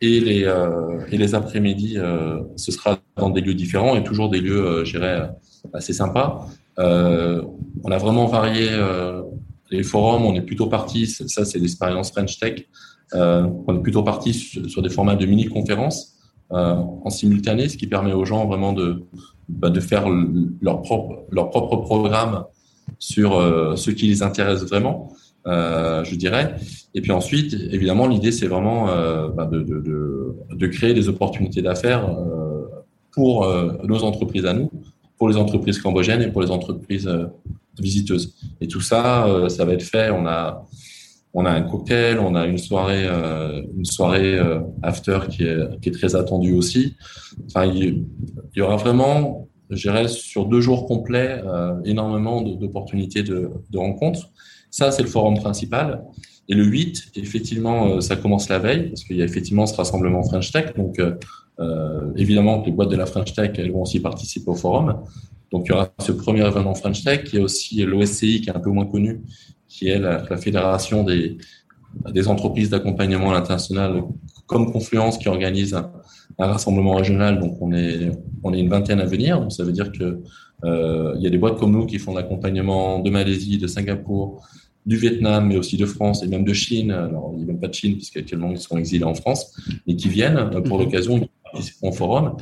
[0.00, 0.42] et les
[1.10, 1.98] et les après-midi,
[2.56, 5.28] ce sera dans des lieux différents et toujours des lieux, je dirais,
[5.72, 6.46] assez sympas.
[6.78, 8.68] on a vraiment varié
[9.70, 10.24] les forums.
[10.24, 12.66] On est plutôt parti, ça c'est l'expérience French Tech.
[13.12, 16.14] on est plutôt parti sur des formats de mini-conférences
[16.52, 19.02] euh, en simultané, ce qui permet aux gens vraiment de,
[19.48, 20.06] bah, faire
[20.60, 22.44] leur propre, programme
[22.98, 25.08] sur euh, ce qui les intéresse vraiment,
[25.46, 26.54] euh, je dirais.
[26.94, 28.86] Et puis ensuite, évidemment, l'idée, c'est vraiment
[29.34, 32.14] bah, de, créer des opportunités d'affaires
[33.10, 33.46] pour
[33.84, 34.70] nos entreprises à nous,
[35.18, 37.10] pour les entreprises cambodgiennes et pour les entreprises
[37.78, 38.34] visiteuses.
[38.60, 40.10] Et tout ça, ça va être fait.
[40.10, 40.66] On a
[41.34, 45.90] on a un cocktail, on a une soirée, euh, une soirée euh, after qui est,
[45.92, 46.94] très attendue aussi.
[47.46, 48.04] Enfin, il,
[48.54, 54.30] y aura vraiment, je dirais, sur deux jours complets, euh, énormément d'opportunités de, de, rencontres.
[54.70, 56.04] Ça, c'est le forum principal.
[56.48, 60.22] Et le 8, effectivement, ça commence la veille, parce qu'il y a effectivement ce rassemblement
[60.22, 60.74] French Tech.
[60.76, 61.00] Donc,
[62.16, 65.00] évidemment, les boîtes de la French Tech, elles vont aussi participer au forum.
[65.54, 67.20] Donc, il y aura ce premier événement French Tech.
[67.32, 69.22] Il y a aussi l'OSCI, qui est un peu moins connu,
[69.68, 71.38] qui est la, fédération des,
[72.10, 74.02] des entreprises d'accompagnement à l'international
[74.46, 75.92] comme Confluence qui organise un,
[76.38, 77.38] rassemblement régional.
[77.38, 78.10] Donc on est
[78.42, 79.40] on est une vingtaine à venir.
[79.40, 80.22] Donc ça veut dire que
[80.64, 84.44] euh, il y a des boîtes comme nous qui font l'accompagnement de Malaisie, de Singapour,
[84.84, 86.90] du Vietnam, mais aussi de France et même de Chine.
[86.90, 89.94] Alors il n'y a même pas de Chine puisqu'actuellement ils sont exilés en France, mais
[89.94, 90.84] qui viennent pour mhm.
[90.84, 92.36] l'occasion de participer au forum.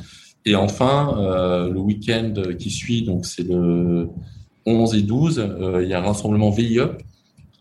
[0.45, 4.09] Et enfin euh, le week-end qui suit, donc c'est le
[4.65, 6.79] 11 et 12, euh, il y a un rassemblement VIE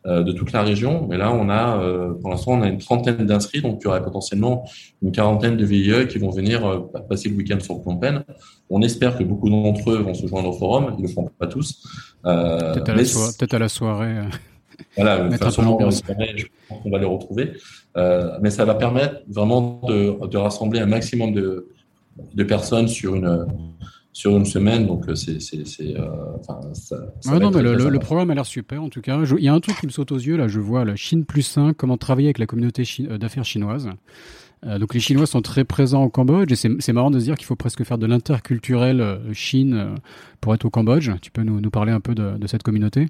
[0.04, 1.06] euh, de toute la région.
[1.08, 1.78] Mais là, on a,
[2.20, 4.64] pour l'instant, on a une trentaine d'inscrits, donc il y aurait potentiellement
[5.00, 8.24] une quarantaine de VIE qui vont venir passer le week-end sur Phnom Penh.
[8.68, 10.94] On espère que beaucoup d'entre eux vont se joindre au forum.
[10.98, 11.84] Ils le font pas tous.
[12.24, 12.88] Peut-être
[13.54, 14.16] à, la soirée.
[14.96, 17.52] Voilà, de façon, je pense qu'on va les retrouver.
[18.40, 21.68] mais ça va permettre vraiment de, de rassembler un maximum de,
[22.34, 23.46] de personnes sur une
[24.12, 24.86] sur une semaine.
[24.86, 25.38] Donc, euh, c'est.
[25.80, 29.18] Euh, non, mais le, programme a l'air super, en tout cas.
[29.38, 31.24] il y a un truc qui me saute aux yeux, là, je vois la Chine
[31.24, 33.88] plus 1, comment travailler avec la communauté euh, d'affaires chinoise.
[34.64, 37.46] donc, les Chinois sont très présents au Cambodge, et c'est marrant de se dire qu'il
[37.46, 39.96] faut presque faire de l'interculturel Chine
[40.40, 41.10] pour être au Cambodge.
[41.20, 43.08] Tu peux nous, nous parler un peu de, de, cette communauté?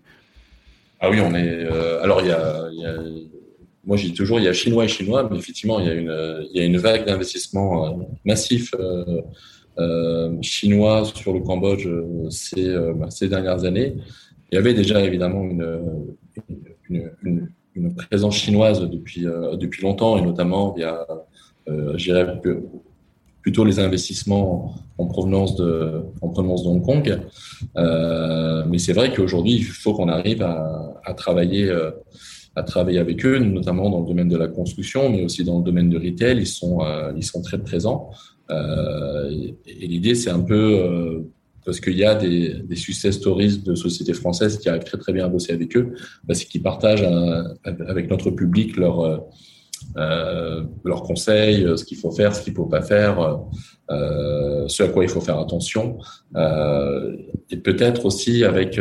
[1.00, 1.66] Ah oui, on est.
[2.02, 2.68] alors, il y a.
[2.72, 2.94] Y a
[3.84, 5.94] moi, je dis toujours, il y a chinois et chinois, mais effectivement, il y a
[5.94, 8.74] une, il y a une vague d'investissement massif
[9.78, 13.94] euh, chinois sur le Cambodge euh, ces, euh, bah, ces dernières années.
[14.50, 15.80] Il y avait déjà évidemment une,
[16.90, 21.06] une, présence chinoise depuis, depuis longtemps, et notamment via,
[21.68, 22.38] euh, je dirais,
[23.40, 27.18] plutôt les investissements en provenance de, en provenance de Hong Kong.
[27.78, 31.74] Euh, mais c'est vrai qu'aujourd'hui, il faut qu'on arrive à travailler,
[32.54, 35.64] à travailler avec eux, notamment dans le domaine de la construction, mais aussi dans le
[35.64, 36.38] domaine de retail.
[36.38, 36.80] Ils sont,
[37.16, 38.10] ils sont très présents.
[38.50, 39.30] Euh,
[39.66, 41.20] et, l'idée, c'est un peu euh,
[41.64, 45.12] parce qu'il y a des, des success stories de sociétés françaises qui arrivent très très
[45.12, 45.94] bien à bosser avec eux,
[46.26, 47.06] parce qu'ils partagent
[47.64, 49.28] avec notre public leurs
[49.96, 53.40] euh, leurs conseils, ce qu'il faut faire, ce qu'il faut pas faire,
[53.90, 55.98] euh, ce à quoi il faut faire attention,
[56.36, 57.16] euh,
[57.50, 58.80] et peut-être aussi avec,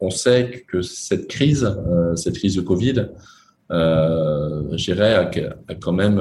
[0.00, 1.76] on sait que cette crise,
[2.16, 3.08] cette crise de Covid,
[3.70, 6.20] euh, a, quand même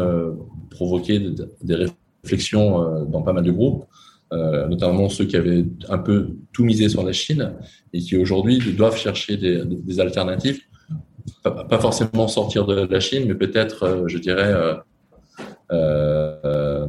[0.70, 1.20] provoqué
[1.62, 3.86] des réflexions réflexion euh, dans pas mal de groupes,
[4.34, 7.54] euh, notamment ceux qui avaient un peu tout misé sur la Chine
[7.94, 10.62] et qui aujourd'hui doivent chercher des, alternatives,
[11.44, 14.54] pas, forcément sortir de la Chine, mais peut-être, euh, je dirais,
[15.72, 16.88] euh,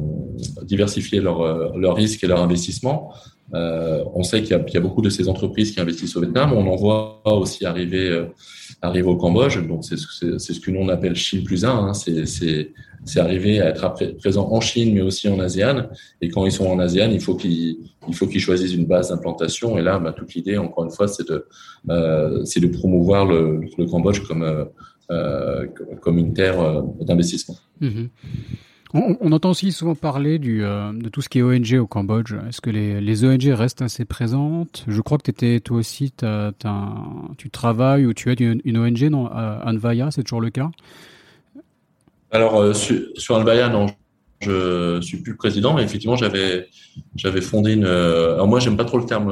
[0.63, 3.13] diversifier leurs leur risques et leurs investissements.
[3.53, 6.53] Euh, on sait qu'il y, a beaucoup de ces entreprises qui investissent au Vietnam.
[6.53, 8.27] On en voit aussi arriver,
[8.81, 9.59] arriver au Cambodge.
[9.67, 11.89] Donc, c'est ce que l'on appelle Chine plus un.
[11.89, 11.93] Hein.
[13.03, 15.89] C'est arriver à être présent en Chine, mais aussi en ASEAN.
[16.21, 17.77] Et quand ils sont en ASEAN, il faut qu'ils,
[18.39, 19.77] choisissent une base d'implantation.
[19.77, 21.45] Et là, bah, toute l'idée, encore une fois, c'est de,
[21.89, 24.65] euh, de promouvoir le, le Cambodge comme, euh,
[25.11, 25.67] euh
[26.01, 27.55] comme une terre euh, d'investissement.
[27.81, 28.07] Mm-hmm.
[28.93, 32.33] On, entend aussi souvent parler euh, de tout ce qui est ONG au Cambodge.
[32.49, 34.83] Est-ce que les, ONG restent assez présentes?
[34.87, 36.11] Je crois que étais, toi aussi,
[37.37, 40.69] tu travailles ou tu es une, ONG, non Anvaya, c'est toujours le cas?
[42.31, 43.87] Alors, euh, sur, Albaya, non,
[44.41, 46.67] je suis plus le président, mais effectivement, j'avais,
[47.41, 47.85] fondé une.
[47.85, 49.31] Euh, alors, moi, j'aime pas trop le terme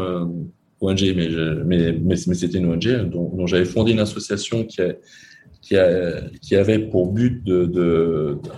[0.79, 1.29] ONG, mais,
[1.65, 4.93] mais, mais, c'était une ONG, dont, j'avais fondé une association qui, a,
[5.61, 5.75] qui,
[6.55, 7.43] avait pour but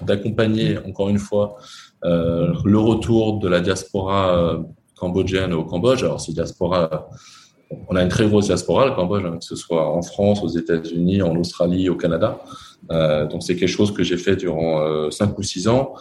[0.06, 1.58] d'accompagner, encore une fois,
[2.04, 4.64] le retour de la diaspora
[4.95, 6.04] cambodgienne au Cambodge.
[6.04, 7.10] Alors, c'est diaspora
[7.88, 10.47] on a une très grosse diaspora le Cambodge, hein, que ce soit en France, aux
[10.47, 12.39] États-Unis, en Australie, au Canada.
[12.91, 15.93] Euh, donc c'est quelque chose que j'ai fait durant euh, cinq ou six ans.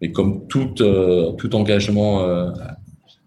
[0.00, 2.50] Mais comme tout, euh, engagement euh,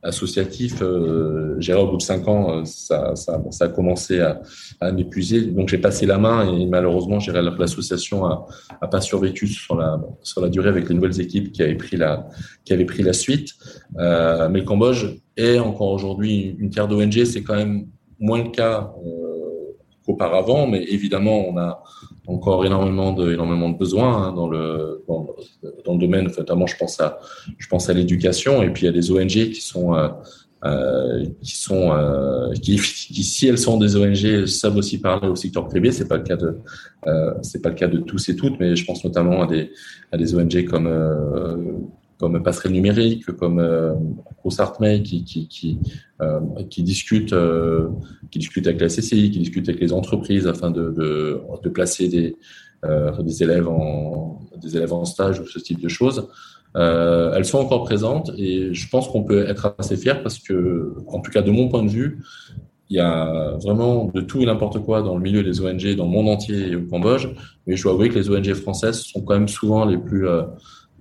[0.01, 4.41] associatif, euh, au bout de cinq ans, ça, ça, ça a commencé à,
[4.79, 5.41] à m'épuiser.
[5.41, 7.19] Donc j'ai passé la main et malheureusement,
[7.59, 8.47] l'association a,
[8.81, 11.97] a pas survécu sur la, sur la durée avec les nouvelles équipes qui avaient pris
[11.97, 12.27] la,
[12.63, 13.49] qui avaient pris la suite.
[13.97, 17.23] Euh, mais le Cambodge est encore aujourd'hui une terre d'ONG.
[17.25, 17.87] C'est quand même
[18.19, 19.28] moins le cas euh,
[20.09, 21.83] qu'auparavant, mais évidemment, on a
[22.25, 25.27] encore énormément de, énormément de besoins hein, dans, le, dans,
[25.93, 26.29] le domaine.
[26.35, 27.19] Notamment, je pense à,
[27.57, 28.63] je pense à l'éducation.
[28.63, 30.07] Et puis, il y a des ONG qui sont, euh,
[30.65, 35.67] euh, qui sont, euh, qui, si elles sont des ONG, savent aussi parler au secteur
[35.67, 35.91] privé.
[35.91, 36.57] C'est pas le cas de,
[37.43, 39.71] c'est pas le cas de tous et toutes, mais je pense notamment à des,
[40.11, 40.87] à des ONG comme
[42.19, 43.93] comme Passerelle Numérique, comme euh,
[45.03, 45.79] qui, qui, qui,
[46.21, 46.39] euh,
[46.69, 47.87] qui discutent euh,
[48.29, 52.09] qui discutent avec la CCI, qui discutent avec les entreprises afin de, de, de placer
[52.09, 52.35] des,
[52.85, 56.27] euh, des élèves en des élèves en stage ou ce type de choses.
[56.75, 60.93] Euh, elles sont encore présentes et je pense qu'on peut être assez fier parce que,
[61.07, 62.21] en tout cas de mon point de vue,
[62.89, 66.05] il y a vraiment de tout et n'importe quoi dans le milieu des ONG dans
[66.05, 67.27] le monde entier et au Cambodge.
[67.65, 70.43] Mais je dois avouer que les ONG françaises sont quand même souvent les plus euh,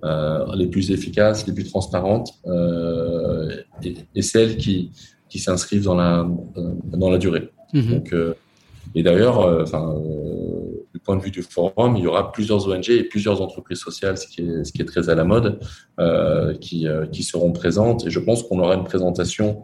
[0.03, 3.49] les plus efficaces, les plus transparentes euh,
[3.83, 4.91] et, et, celles qui,
[5.29, 6.27] qui s'inscrivent dans la,
[6.85, 7.49] dans la durée.
[7.73, 7.81] Mmh.
[7.93, 8.33] Donc, euh,
[8.95, 12.67] et d'ailleurs, euh, enfin, euh, du point de vue du forum, il y aura plusieurs
[12.67, 15.59] ONG et plusieurs entreprises sociales, ce qui est, ce qui est très à la mode,
[16.59, 18.07] qui, qui seront présentes.
[18.07, 19.63] Et je pense qu'on aura une présentation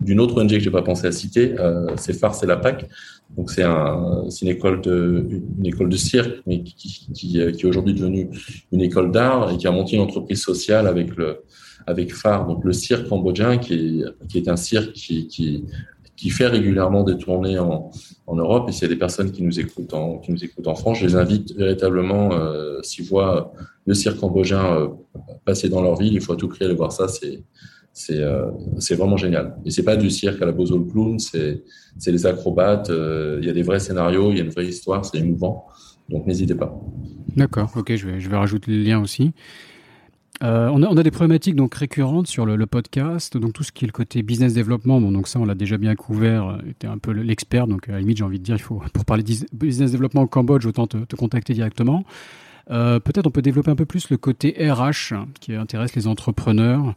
[0.00, 1.54] d'une autre ONG que j'ai pas pensé à citer,
[1.96, 2.86] c'est Phare c'est la PAC,
[3.30, 8.30] donc c'est un, une école de cirque, mais qui, qui, est aujourd'hui devenue
[8.72, 11.42] une école d'art et qui a monté une entreprise sociale avec le
[11.88, 14.02] avec phare, donc le cirque cambodgien, qui
[14.34, 15.64] est un cirque qui
[16.16, 17.90] qui fait régulièrement des tournées en,
[18.26, 18.68] en Europe.
[18.68, 20.98] Et s'il y a des personnes qui nous écoutent en, qui nous écoutent en France,
[20.98, 23.52] je les invite véritablement, euh, s'ils voient
[23.84, 24.88] le cirque cambodgien euh,
[25.44, 27.06] passer dans leur ville, il faut à tout prix aller voir ça.
[27.08, 27.44] C'est,
[27.96, 28.50] c'est, euh,
[28.90, 29.56] vraiment génial.
[29.64, 31.62] Et c'est pas du cirque à la Bozol Clown, c'est,
[32.06, 35.02] les acrobates, euh, il y a des vrais scénarios, il y a une vraie histoire,
[35.02, 35.64] c'est émouvant.
[36.10, 36.78] Donc n'hésitez pas.
[37.36, 39.32] D'accord, ok, je vais, je vais rajouter le lien aussi.
[40.42, 43.62] Euh, on, a, on, a, des problématiques donc récurrentes sur le, le, podcast, donc tout
[43.62, 45.00] ce qui est le côté business développement.
[45.00, 46.58] Bon, donc ça, on l'a déjà bien couvert.
[46.68, 49.06] Était un peu l'expert, donc à la limite, j'ai envie de dire, il faut pour
[49.06, 49.24] parler
[49.54, 52.04] business développement au Cambodge, autant te, te contacter directement.
[52.70, 56.94] Euh, Peut-être on peut développer un peu plus le côté RH qui intéresse les entrepreneurs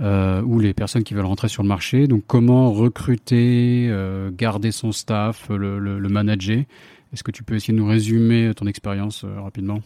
[0.00, 2.06] euh, ou les personnes qui veulent rentrer sur le marché.
[2.06, 6.64] Donc comment recruter, euh, garder son staff, le, le, le manager?
[7.12, 9.80] Est-ce que tu peux essayer de nous résumer ton expérience euh, rapidement?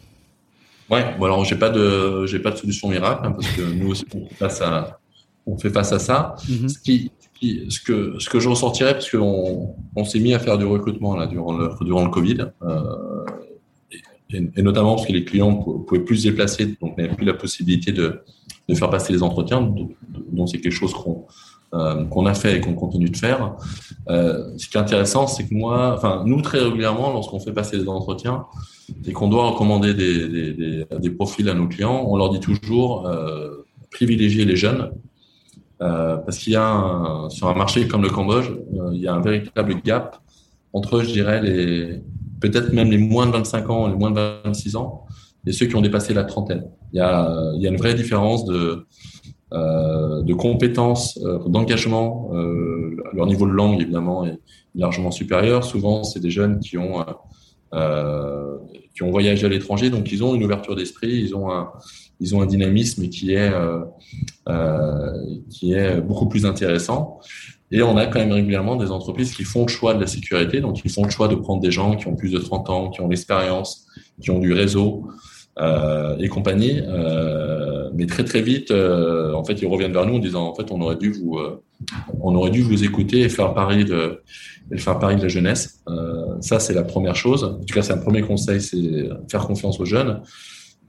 [0.89, 3.89] Ouais, bon alors j'ai pas de j'ai pas de solution miracle hein, parce que nous
[3.89, 5.01] aussi on fait face à
[5.45, 6.37] on fait face à ça.
[6.49, 6.69] Mm -hmm.
[6.69, 10.39] Ce qui, qui, ce que ce que je ressortirais parce qu'on on, s'est mis à
[10.39, 12.39] faire du recrutement là durant le durant le Covid
[14.35, 15.55] et, et, notamment parce que les clients
[15.87, 18.07] pouvaient plus se déplacer donc n'avaient plus la possibilité de
[18.69, 21.27] de faire passer les entretiens donc c'est quelque chose qu'on
[21.75, 23.57] euh, qu'on a fait et qu'on continue de faire.
[24.09, 27.77] Euh, ce qui est intéressant, c'est que moi, enfin nous très régulièrement, lorsqu'on fait passer
[27.77, 28.47] des entretiens,
[29.05, 33.67] et qu'on doit recommander des, des, profils à nos clients, on leur dit toujours euh,
[33.91, 34.93] privilégier les jeunes
[35.79, 38.47] parce qu'il y a sur un marché comme le Cambodge,
[38.93, 40.19] il y a un véritable gap
[40.73, 42.01] entre, je dirais, les
[42.41, 45.06] peut-être même les moins de 25 ans, les moins de 26 ans,
[45.47, 46.65] et ceux qui ont dépassé la trentaine.
[46.93, 48.87] Il y a, une vraie différence de
[49.53, 52.31] euh, compétences, euh, d'engagement.
[52.35, 54.39] Euh, leur niveau de langue, évidemment, est
[54.75, 55.65] largement supérieur.
[55.65, 57.05] Souvent, c'est des jeunes qui ont
[58.95, 61.69] qui ont voyagé à l'étranger, donc ils ont une ouverture d'esprit, ils ont un,
[62.21, 63.53] ils ont un dynamisme qui est,
[65.51, 67.21] qui est beaucoup plus intéressant.
[67.71, 70.63] Et on a quand même régulièrement des entreprises qui font le choix de la sécurité,
[70.63, 72.89] donc ils font le choix de prendre des gens qui ont plus de 30 ans,
[72.89, 73.87] qui ont l'expérience,
[74.23, 75.09] qui ont du réseau
[75.59, 76.83] et compagnie.
[76.87, 80.55] Euh, mais très très vite, euh, en fait, ils reviennent vers nous en disant en
[80.55, 81.39] fait, on aurait dû vous,
[82.21, 84.23] on aurait dû vous écouter et faire pari de,
[84.73, 85.83] et faire pari de la jeunesse.
[86.41, 87.45] ça, c'est la première chose.
[87.45, 90.21] En tout cas, c'est un premier conseil, c'est faire confiance aux jeunes.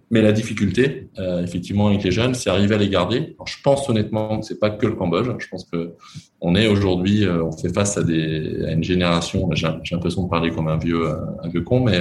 [0.09, 3.35] Mais la difficulté, euh, effectivement, avec les jeunes, c'est arriver à les garder.
[3.45, 5.27] Je pense honnêtement que c'est pas que le Cambodge.
[5.37, 5.95] Je pense que
[6.39, 9.49] on est aujourd'hui, euh, on fait face à, des, à une génération.
[9.51, 11.09] J'ai l'impression de parler comme un vieux,
[11.43, 11.99] un vieux con, mais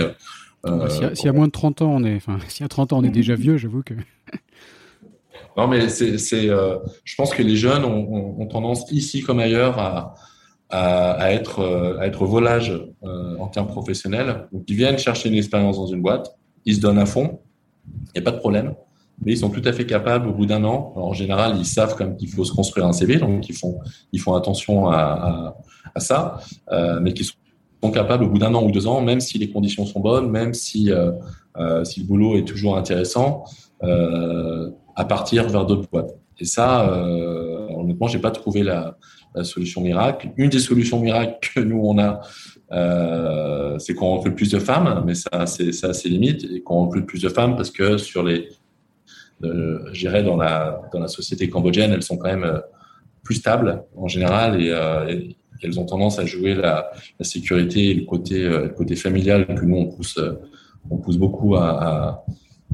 [0.68, 2.68] euh, s'il y, y, a moins de 30 ans, on est, enfin, s'il y a
[2.68, 3.56] 30 ans, on est déjà vieux.
[3.56, 3.94] J'avoue que.
[5.56, 9.40] non, mais c'est, euh, je pense que les jeunes ont, ont, ont tendance ici comme
[9.40, 10.14] ailleurs à,
[10.70, 14.48] à, à être, à être volage en termes professionnels.
[14.52, 17.40] Donc, ils viennent chercher une expérience dans une boîte, ils se donnent à fond
[18.14, 18.74] il n'y a pas de problème.
[19.24, 20.92] mais ils sont tout à fait capables au bout d'un an.
[20.96, 23.78] en général, ils savent comme qu'il faut se construire un CV, donc ils font,
[24.12, 25.56] ils font attention à,
[25.94, 26.40] à, ça,
[26.72, 27.34] euh, mais qui sont
[27.90, 30.54] capables au bout d'un an ou deux ans, même si les conditions sont bonnes, même
[30.54, 31.12] si, euh,
[31.58, 33.44] euh, si le boulot est toujours intéressant,
[33.82, 36.14] euh, à partir vers d'autres boîtes.
[36.38, 38.96] Et ça, euh, honnêtement, j'ai pas trouvé la,
[39.42, 40.30] solution miracle.
[40.38, 42.22] Une des solutions miracles que nous on a,
[43.78, 47.04] c'est qu'on recrute plus de femmes, mais ça, c'est ça, c'est limite, et qu'on recrute
[47.04, 48.48] plus de femmes parce que sur les
[49.92, 52.62] j'irais dans la dans la société cambodgienne, elles sont quand même
[53.24, 58.04] plus stables en général et elles ont tendance à jouer la, la sécurité et le
[58.04, 60.18] côté le côté familial que nous on pousse
[60.90, 62.24] on pousse beaucoup à, à,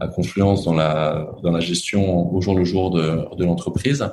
[0.00, 4.06] à, confluence dans la dans la gestion au jour le jour de, de l'entreprise.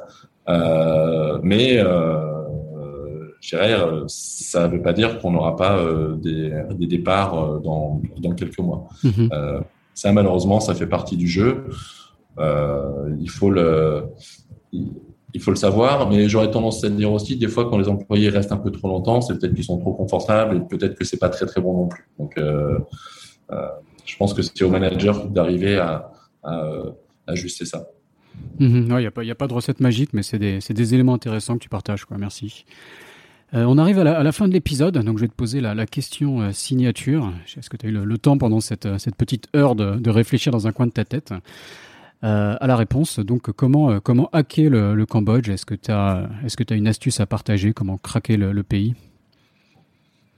[0.48, 3.76] Euh, mais euh, je dirais,
[4.08, 5.80] ça ne veut pas dire qu'on n'aura pas
[6.22, 8.90] des, des, départs dans, dans quelques mois.
[9.04, 9.28] Mmh.
[9.94, 11.66] ça, malheureusement, ça fait partie du jeu.
[12.40, 14.06] Euh, il faut le
[14.72, 14.92] il
[15.38, 18.52] faut le savoir, mais j'aurais tendance à dire aussi, des fois, quand les employés restent
[18.52, 21.30] un peu trop longtemps, c'est peut-être qu'ils sont trop confortables et peut-être que c'est pas
[21.30, 22.08] très très bon non plus.
[22.18, 22.80] Donc, euh,
[23.52, 23.68] euh,
[24.06, 26.12] je pense que c'est au manager d'arriver à,
[26.44, 26.64] à,
[27.28, 27.88] ajuster ça.
[28.60, 31.64] Il n'y a, a, pas de recette magique, mais c'est des, des, éléments intéressants que
[31.64, 32.06] tu partages.
[32.06, 32.18] Quoi.
[32.18, 32.66] Merci.
[33.54, 36.42] Euh, on arrive à la, fin de l'épisode, donc je vais te poser la, question
[36.42, 37.32] euh, signature.
[37.58, 40.10] Est-ce que tu as eu le, le, temps pendant cette, cette petite heure de, de
[40.10, 41.34] réfléchir dans un coin de ta tête?
[42.24, 43.20] Euh, à la réponse.
[43.20, 45.50] Donc, comment, euh, comment hacker le, Cambodge?
[45.50, 47.72] Est-ce que tu as, que as une astuce à partager?
[47.72, 48.94] Comment craquer le, pays?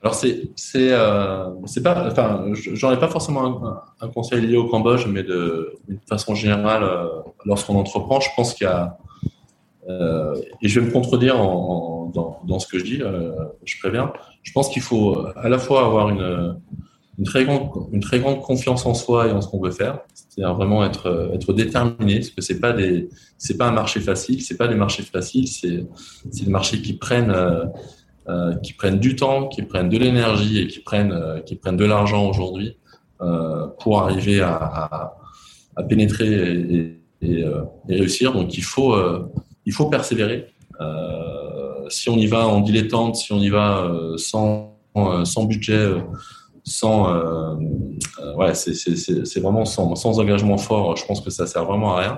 [0.03, 1.49] Alors c'est euh,
[1.83, 3.61] pas enfin j'en ai pas forcément
[3.99, 5.77] un, conseil lié au Cambodge mais de
[6.09, 7.05] façon générale euh,
[7.45, 8.97] lorsqu'on entreprend je pense qu'il y a
[9.87, 13.01] et je vais me contredire en, dans, dans ce que je dis
[13.63, 14.11] je préviens.
[14.41, 16.59] Je pense qu'il faut à la fois avoir une
[17.17, 17.45] une très
[18.19, 22.19] grande confiance en soi et en ce qu'on veut faire c'est-à-dire vraiment être être déterminé
[22.19, 25.85] parce que c'est pas pas un marché facile c'est pas des marchés faciles c'est
[26.31, 27.65] c'est des marchés qui prennent euh,
[28.29, 31.75] euh, qui prennent du temps, qui prennent de l'énergie et qui prennent euh, qui prennent
[31.75, 32.77] de l'argent aujourd'hui
[33.19, 35.15] euh, pour arriver à,
[35.89, 37.45] pénétrer et,
[37.89, 38.31] réussir.
[38.31, 38.95] Donc il faut
[39.65, 40.53] il faut persévérer.
[41.89, 44.77] si on y va en dilettante, si on y va sans
[45.47, 45.87] budget
[46.71, 47.55] sans euh,
[48.37, 52.17] ouais c'est vraiment sans, engagement fort je pense que ça sert vraiment à rien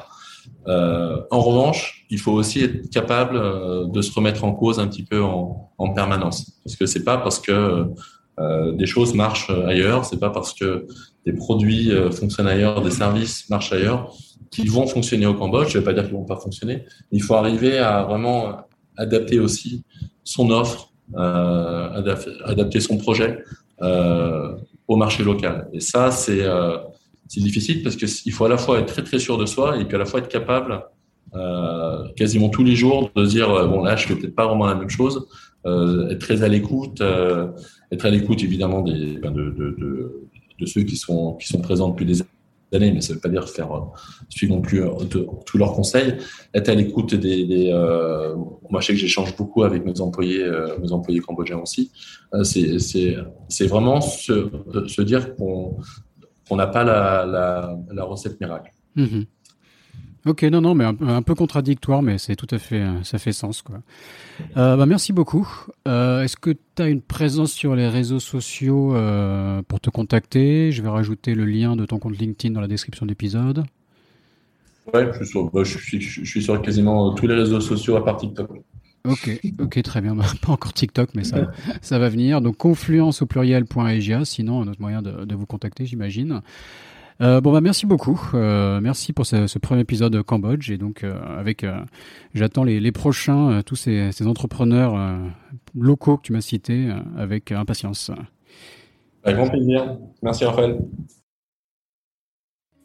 [0.68, 4.88] euh, en revanche, il faut aussi être capable euh, de se remettre en cause un
[4.88, 7.88] petit peu en, en permanence, parce que c'est pas parce que
[8.40, 10.88] euh, des choses marchent ailleurs, c'est pas parce que
[11.26, 14.12] des produits euh, fonctionnent ailleurs, des services marchent ailleurs,
[14.50, 15.70] qu'ils vont fonctionner au Cambodge.
[15.70, 16.86] Je vais pas dire qu'ils vont pas fonctionner.
[17.12, 18.58] Il faut arriver à vraiment
[18.98, 19.84] adapter aussi
[20.24, 23.44] son offre, euh, adapter son projet
[24.88, 25.68] au marché local.
[25.74, 26.46] Et ça, c'est
[27.28, 29.86] c'est difficile parce qu'il faut à la fois être très très sûr de soi et
[29.86, 30.84] puis à la fois être capable
[31.34, 34.68] euh, quasiment tous les jours de dire euh, bon là je fais peut-être pas vraiment
[34.68, 35.26] la même chose,
[35.66, 37.48] euh, être très à l'écoute, euh,
[37.92, 42.30] être à l'écoute évidemment ben de, ceux qui sont qui sont présents depuis des années,
[42.80, 43.82] mais ça veut pas dire faire euh,
[44.30, 44.84] suivre non plus
[45.46, 46.16] tous leurs conseils,
[46.54, 47.72] être à l'écoute des, des
[48.70, 50.50] moi je sais que j'échange beaucoup avec mes employés
[50.82, 51.92] mes employés cambodgiens aussi,
[52.44, 55.78] c'est c'est vraiment se, dire qu'on
[56.50, 58.72] on n'a pas la, la, recette miracle.
[58.96, 59.24] Mmh.
[60.26, 63.34] Ok, non, non, mais un, un, peu contradictoire, mais c'est tout à fait, ça fait
[63.34, 63.82] sens, quoi.
[64.56, 65.48] Euh, bah, merci beaucoup.
[65.86, 70.72] Euh, Est-ce que tu as une présence sur les réseaux sociaux euh, pour te contacter?
[70.72, 73.66] Je vais rajouter le lien de ton compte LinkedIn dans la description de l'épisode.
[74.94, 77.98] Ouais, je suis, sur, bah, je, suis, je suis sur quasiment tous les réseaux sociaux
[77.98, 78.50] à part TikTok.
[79.06, 80.16] Ok, ok, très bien.
[80.16, 81.52] Bah, pas encore TikTok, mais ça,
[81.82, 82.40] ça va venir.
[82.40, 86.42] Donc, confluence au pluriel.egia, sinon, un autre moyen de, de vous contacter, j'imagine.
[87.24, 90.78] Euh, bon bah merci beaucoup, euh, merci pour ce, ce, premier épisode de Cambodge et
[90.78, 91.80] donc euh, avec euh,
[92.34, 95.16] j'attends les, les, prochains euh, tous ces, ces entrepreneurs euh,
[95.74, 98.12] locaux que tu m'as cités avec impatience.
[99.24, 100.80] Avec grand plaisir, merci Raphaël.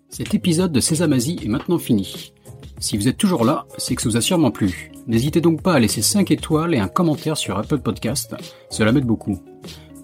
[0.08, 2.32] Cet épisode de Sésamazie est maintenant fini.
[2.78, 4.92] Si vous êtes toujours là, c'est que ça vous a sûrement plu.
[5.08, 8.36] N'hésitez donc pas à laisser 5 étoiles et un commentaire sur Apple Podcast,
[8.70, 9.42] cela m'aide beaucoup.